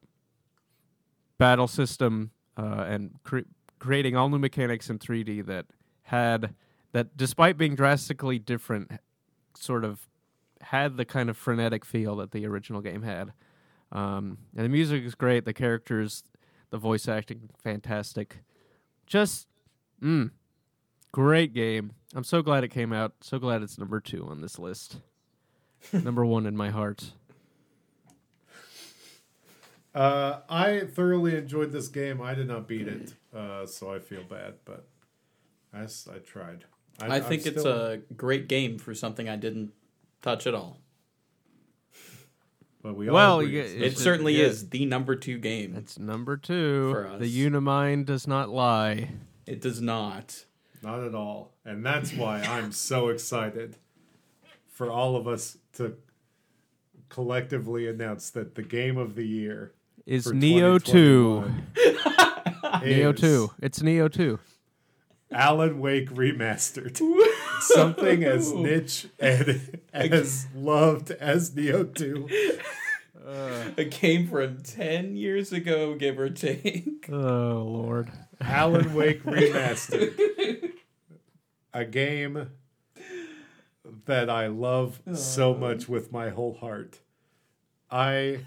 [1.38, 3.48] battle system uh, and cre-
[3.78, 5.66] creating all new mechanics in 3D that
[6.02, 6.54] had
[6.92, 8.90] that despite being drastically different,
[9.54, 10.08] sort of
[10.60, 13.32] had the kind of frenetic feel that the original game had.
[13.90, 15.44] Um, and the music is great.
[15.44, 16.22] The characters,
[16.70, 18.38] the voice acting, fantastic.
[19.06, 19.46] Just,
[20.02, 20.30] mm,
[21.12, 21.92] great game.
[22.14, 23.12] I'm so glad it came out.
[23.22, 24.98] So glad it's number two on this list.
[25.92, 27.12] number one in my heart.
[29.94, 32.20] Uh, I thoroughly enjoyed this game.
[32.20, 34.86] I did not beat it, uh, so I feel bad, but
[35.72, 35.86] I
[36.18, 36.64] tried.
[37.00, 39.72] I, I'm think it's still- a great game for something I didn't
[40.22, 40.78] touch at all.
[42.82, 44.44] But we all Well, agree you It It's- certainly yeah.
[44.46, 45.74] is the number two game.
[45.76, 46.92] It's number two.
[46.92, 47.20] For us.
[47.20, 49.10] The Unimind does not lie.
[49.46, 50.44] It does not.
[50.82, 51.54] Not at all.
[51.64, 53.76] And that's why I'm so excited
[54.70, 55.96] for all of us to
[57.08, 59.72] collectively announce that the game of the year
[60.06, 61.44] Is Neo 2.
[61.74, 63.50] 2021 Neo is 2.
[63.60, 64.38] It's Neo 2.
[65.32, 67.00] Alan Wake remastered.
[67.60, 72.28] Something as niche and as loved as Neo 2.
[73.76, 77.08] A game from 10 years ago, give or take.
[77.12, 78.10] Oh, Lord.
[78.40, 80.72] Alan Wake remastered.
[81.74, 82.48] A game
[84.06, 87.00] that I love so much with my whole heart.
[87.90, 88.40] I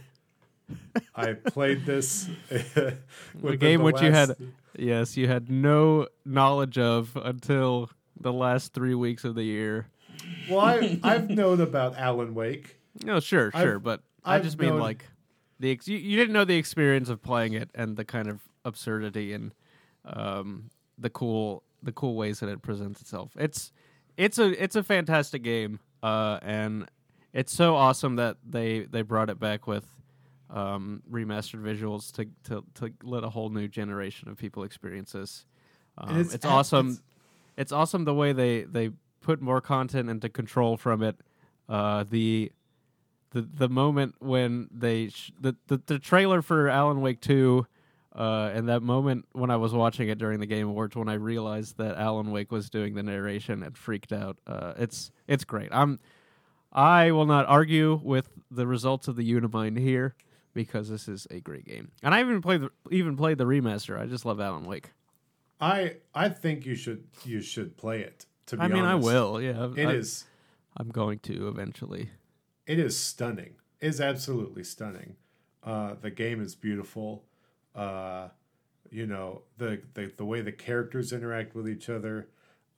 [1.15, 2.97] I played this A
[3.39, 4.35] within game the which you had,
[4.77, 7.89] yes, you had no knowledge of until
[8.21, 9.87] the last three weeks of the year.
[10.49, 12.77] Well, I, I've known about Alan Wake.
[13.03, 15.05] No, sure, I've- sure, but I I've just mean known- like
[15.59, 18.41] the ex- you, you didn't know the experience of playing it and the kind of
[18.65, 19.53] absurdity and
[20.05, 23.31] um, the cool the cool ways that it presents itself.
[23.37, 23.71] It's
[24.17, 26.89] it's a it's a fantastic game, uh, and
[27.33, 29.85] it's so awesome that they they brought it back with
[30.49, 35.45] um, remastered visuals to, to to let a whole new generation of people experience this.
[35.97, 36.87] Um, it's it's, a- awesome.
[36.87, 37.01] it's-
[37.61, 38.89] It's awesome the way they they
[39.21, 41.15] put more content into control from it.
[41.69, 42.51] Uh, the
[43.31, 47.67] the the moment when they sh- the, the the trailer for Alan Wake two,
[48.15, 51.13] uh, and that moment when I was watching it during the Game Awards when I
[51.13, 54.37] realized that Alan Wake was doing the narration and freaked out.
[54.47, 55.69] Uh, it's it's great.
[55.71, 55.99] I'm
[56.73, 60.15] I will not argue with the results of the Unimind here
[60.55, 63.99] because this is a great game, and I even played the, even played the remaster.
[63.99, 64.93] I just love Alan Wake.
[65.61, 68.25] I I think you should you should play it.
[68.47, 68.73] To be honest.
[68.73, 69.07] I mean, honest.
[69.07, 69.41] I will.
[69.41, 70.25] Yeah, It I, is
[70.75, 72.09] I'm going to eventually.
[72.65, 73.55] it is stunning.
[73.79, 75.15] It is absolutely stunning.
[75.63, 77.23] Uh, the game is beautiful.
[77.75, 78.29] Uh,
[78.89, 82.27] you know the, the the way the characters interact with each other.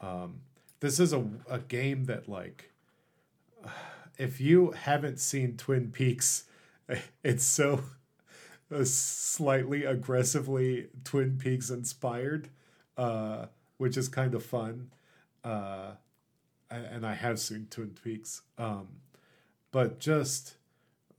[0.02, 0.42] Um,
[0.82, 2.72] this is a a game that like,
[4.18, 6.44] if you haven't seen Twin Peaks,
[7.24, 7.84] it's so
[8.84, 12.50] slightly aggressively Twin Peaks inspired,
[12.98, 14.90] uh, which is kind of fun.
[15.44, 15.92] Uh,
[16.70, 18.42] and I have seen Twin Peaks.
[18.58, 18.88] Um,
[19.72, 20.56] but just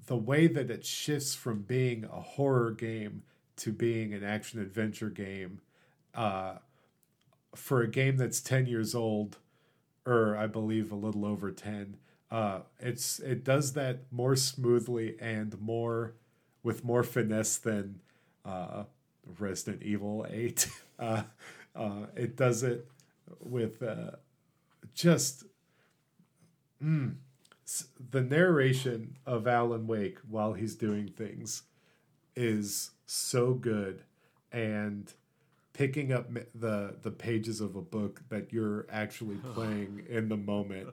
[0.06, 3.22] the way that it shifts from being a horror game
[3.56, 5.60] to being an action adventure game
[6.14, 6.56] uh,
[7.54, 9.38] for a game that's 10 years old
[10.06, 11.96] or i believe a little over 10
[12.30, 16.14] uh, it's it does that more smoothly and more
[16.62, 18.00] with more finesse than
[18.44, 18.84] uh,
[19.38, 20.68] resident evil 8
[21.74, 22.88] uh, it does it
[23.40, 24.12] with uh,
[24.94, 25.44] just
[26.82, 27.14] mm,
[28.10, 31.62] the narration of Alan Wake while he's doing things
[32.36, 34.02] is so good
[34.52, 35.12] and
[35.72, 40.88] picking up the the pages of a book that you're actually playing in the moment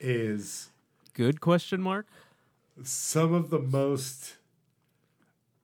[0.00, 0.68] is
[1.14, 2.06] Good question mark.
[2.84, 4.36] some of the most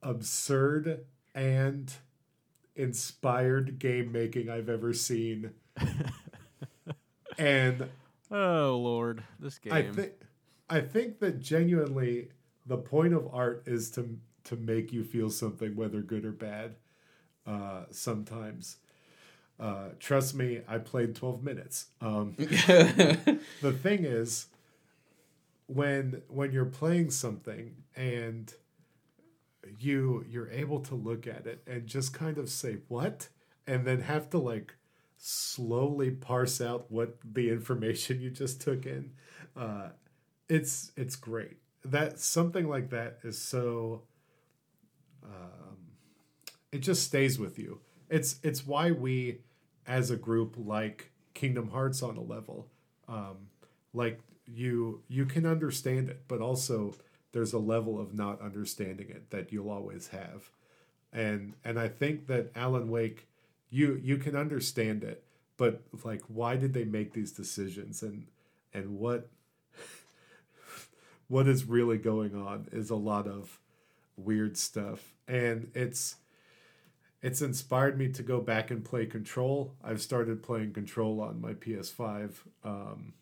[0.02, 1.94] absurd and
[2.76, 5.52] inspired game making I've ever seen.
[7.38, 7.88] and
[8.30, 9.72] Oh Lord, this game.
[9.72, 10.12] I think
[10.68, 12.30] I think that genuinely
[12.66, 16.76] the point of art is to to make you feel something, whether good or bad.
[17.46, 18.78] Uh, sometimes,
[19.60, 21.86] uh, trust me, I played twelve minutes.
[22.00, 23.38] Um, the
[23.82, 24.46] thing is,
[25.66, 28.52] when when you're playing something and
[29.78, 33.28] you you're able to look at it and just kind of say what,
[33.66, 34.74] and then have to like
[35.16, 39.12] slowly parse out what the information you just took in.
[39.56, 39.88] Uh,
[40.48, 41.58] it's it's great.
[41.84, 44.02] That something like that is so.
[45.24, 45.78] Um,
[46.72, 47.80] it just stays with you.
[48.10, 49.40] It's it's why we,
[49.86, 52.68] as a group, like Kingdom Hearts on a level.
[53.08, 53.48] Um,
[53.92, 56.94] like you you can understand it, but also
[57.34, 60.50] there's a level of not understanding it that you'll always have,
[61.12, 63.26] and and I think that Alan Wake,
[63.70, 65.24] you you can understand it,
[65.56, 68.02] but like why did they make these decisions?
[68.02, 68.28] And
[68.72, 69.28] and what
[71.28, 73.58] what is really going on is a lot of
[74.16, 75.12] weird stuff.
[75.26, 76.16] And it's
[77.20, 79.74] it's inspired me to go back and play control.
[79.82, 82.32] I've started playing control on my ps5
[82.62, 83.14] um,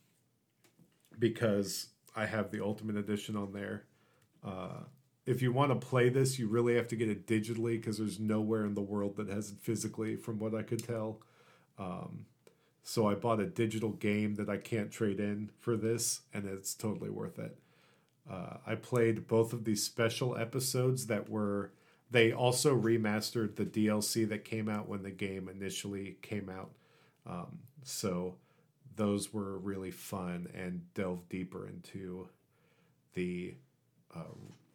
[1.18, 3.84] because i have the ultimate edition on there
[4.44, 4.84] uh,
[5.24, 8.20] if you want to play this you really have to get it digitally because there's
[8.20, 11.20] nowhere in the world that has it physically from what i could tell
[11.78, 12.26] um,
[12.82, 16.74] so i bought a digital game that i can't trade in for this and it's
[16.74, 17.56] totally worth it
[18.30, 21.72] uh, I played both of these special episodes that were.
[22.10, 26.70] They also remastered the DLC that came out when the game initially came out.
[27.26, 28.36] Um, so
[28.96, 32.28] those were really fun and delved deeper into
[33.14, 33.54] the
[34.14, 34.34] uh,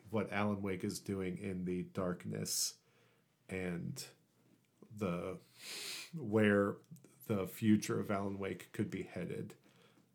[0.10, 2.76] what Alan Wake is doing in the darkness
[3.50, 4.04] and
[4.98, 5.38] the
[6.18, 6.76] where
[7.28, 9.54] the future of Alan Wake could be headed,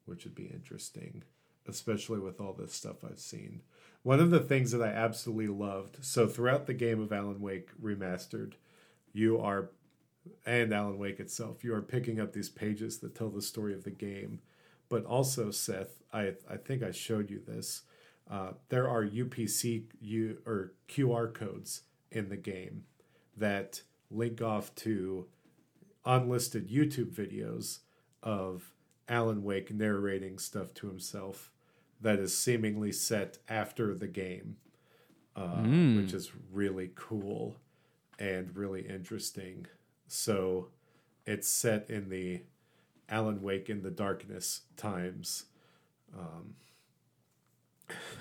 [0.06, 1.22] which would be interesting
[1.66, 3.62] especially with all this stuff I've seen.
[4.02, 7.68] One of the things that I absolutely loved, so throughout the game of Alan Wake
[7.80, 8.54] Remastered,
[9.12, 9.70] you are,
[10.44, 13.84] and Alan Wake itself, you are picking up these pages that tell the story of
[13.84, 14.40] the game.
[14.88, 17.82] But also, Seth, I, I think I showed you this.
[18.30, 22.84] Uh, there are UPC U, or QR codes in the game
[23.36, 25.26] that link off to
[26.04, 27.78] unlisted YouTube videos
[28.22, 28.72] of
[29.08, 31.50] Alan Wake narrating stuff to himself
[32.00, 34.56] that is seemingly set after the game,
[35.36, 35.96] uh, Mm.
[35.96, 37.56] which is really cool
[38.18, 39.66] and really interesting.
[40.08, 40.68] So
[41.26, 42.42] it's set in the
[43.08, 45.46] Alan Wake in the Darkness times.
[46.16, 46.56] Um,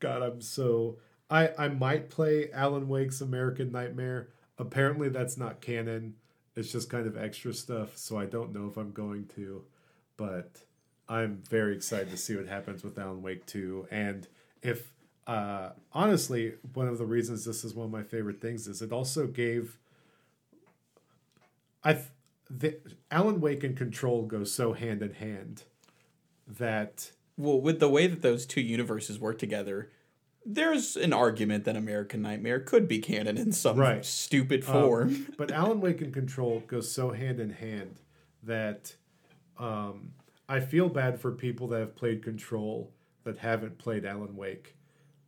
[0.00, 0.98] God, I'm so.
[1.30, 4.28] I, I might play Alan Wake's American Nightmare.
[4.58, 6.14] Apparently, that's not canon.
[6.56, 9.64] It's just kind of extra stuff, so I don't know if I'm going to.
[10.16, 10.62] But
[11.08, 13.88] I'm very excited to see what happens with Alan Wake 2.
[13.90, 14.26] And
[14.62, 14.90] if,
[15.26, 18.92] uh, honestly, one of the reasons this is one of my favorite things is it
[18.92, 19.78] also gave.
[21.84, 22.00] I
[22.50, 22.78] the
[23.10, 25.64] Alan Wake and Control go so hand in hand
[26.46, 29.90] that Well, with the way that those two universes work together,
[30.44, 34.04] there's an argument that American Nightmare could be canon in some Right.
[34.04, 35.26] stupid Um, form.
[35.38, 38.00] but Alan Wake and Control goes so hand in hand
[38.42, 38.96] that
[39.58, 40.12] um,
[40.48, 42.92] I feel bad for people that have played Control
[43.24, 44.74] that haven't played Alan Wake,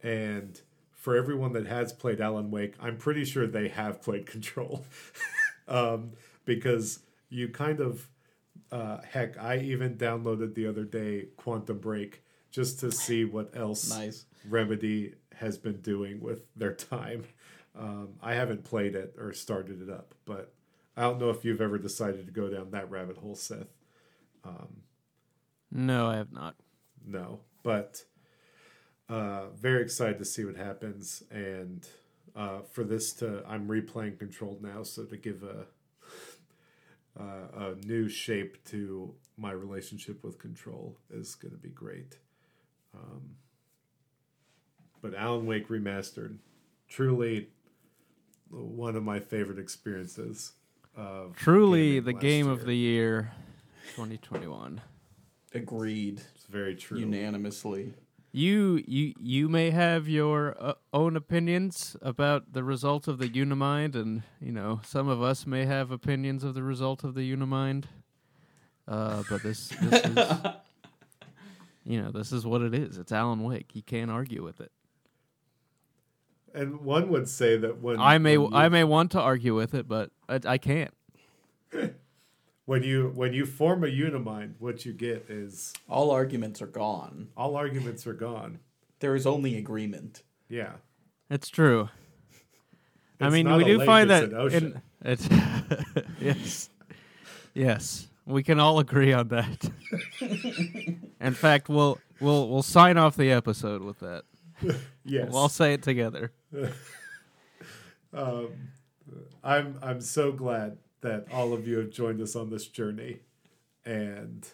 [0.02, 0.60] and
[0.92, 4.84] for everyone that has played Alan Wake, I'm pretty sure they have played Control,
[5.68, 6.12] um,
[6.44, 8.08] because you kind of
[8.72, 13.90] uh, heck, I even downloaded the other day Quantum Break just to see what else
[13.90, 14.24] nice.
[14.48, 17.24] Remedy has been doing with their time.
[17.78, 20.52] Um, I haven't played it or started it up, but
[20.96, 23.68] I don't know if you've ever decided to go down that rabbit hole, Seth.
[25.70, 26.56] No, I have not.
[27.06, 28.04] No, but
[29.08, 31.86] uh, very excited to see what happens, and
[32.34, 35.66] uh, for this to, I'm replaying Controlled now, so to give a
[37.18, 37.22] uh,
[37.54, 42.18] a new shape to my relationship with Control is going to be great.
[42.94, 43.36] Um,
[45.02, 46.36] but Alan Wake remastered,
[46.88, 47.48] truly
[48.50, 50.52] one of my favorite experiences.
[50.96, 53.32] Of Truly, the last game of the year,
[53.94, 54.80] 2021.
[55.54, 56.20] Agreed.
[56.34, 56.98] It's very true.
[56.98, 57.94] Unanimously.
[58.32, 63.96] You you you may have your uh, own opinions about the result of the Unimind,
[63.96, 67.88] and you know some of us may have opinions of the result of the Unimind.
[68.86, 70.28] Uh, but this this is
[71.84, 72.98] you know this is what it is.
[72.98, 73.74] It's Alan Wake.
[73.74, 74.70] You can't argue with it.
[76.54, 79.56] And one would say that when I may when you, I may want to argue
[79.56, 80.94] with it, but I, I can't.
[82.70, 87.26] when you when you form a unimind, what you get is All arguments are gone.
[87.36, 88.60] all arguments are gone.
[89.00, 90.22] There is only agreement.
[90.48, 90.74] Yeah,
[91.28, 91.88] It's true.
[93.20, 94.82] I mean, not we a do lake, find it's that an ocean.
[95.02, 95.28] in it's
[96.20, 96.70] yes,
[97.54, 99.68] yes, we can all agree on that.
[101.20, 104.22] in fact, we'll we'll we'll sign off the episode with that.
[105.04, 105.26] yes.
[105.28, 106.30] We'll all say it together.
[108.14, 108.48] um,
[109.42, 113.20] I'm I'm so glad that all of you have joined us on this journey,
[113.84, 114.46] and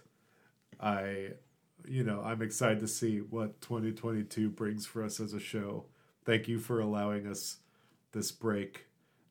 [0.80, 1.30] I,
[1.86, 5.86] you know, I'm excited to see what 2022 brings for us as a show.
[6.24, 7.59] Thank you for allowing us
[8.12, 8.86] this break,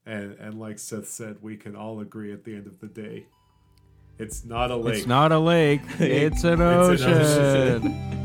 [0.06, 3.28] and and like Seth said, we can all agree at the end of the day,
[4.18, 4.96] it's not a lake.
[5.00, 5.82] It's not a lake.
[6.00, 7.12] It's an It's an ocean.
[7.14, 8.25] ocean.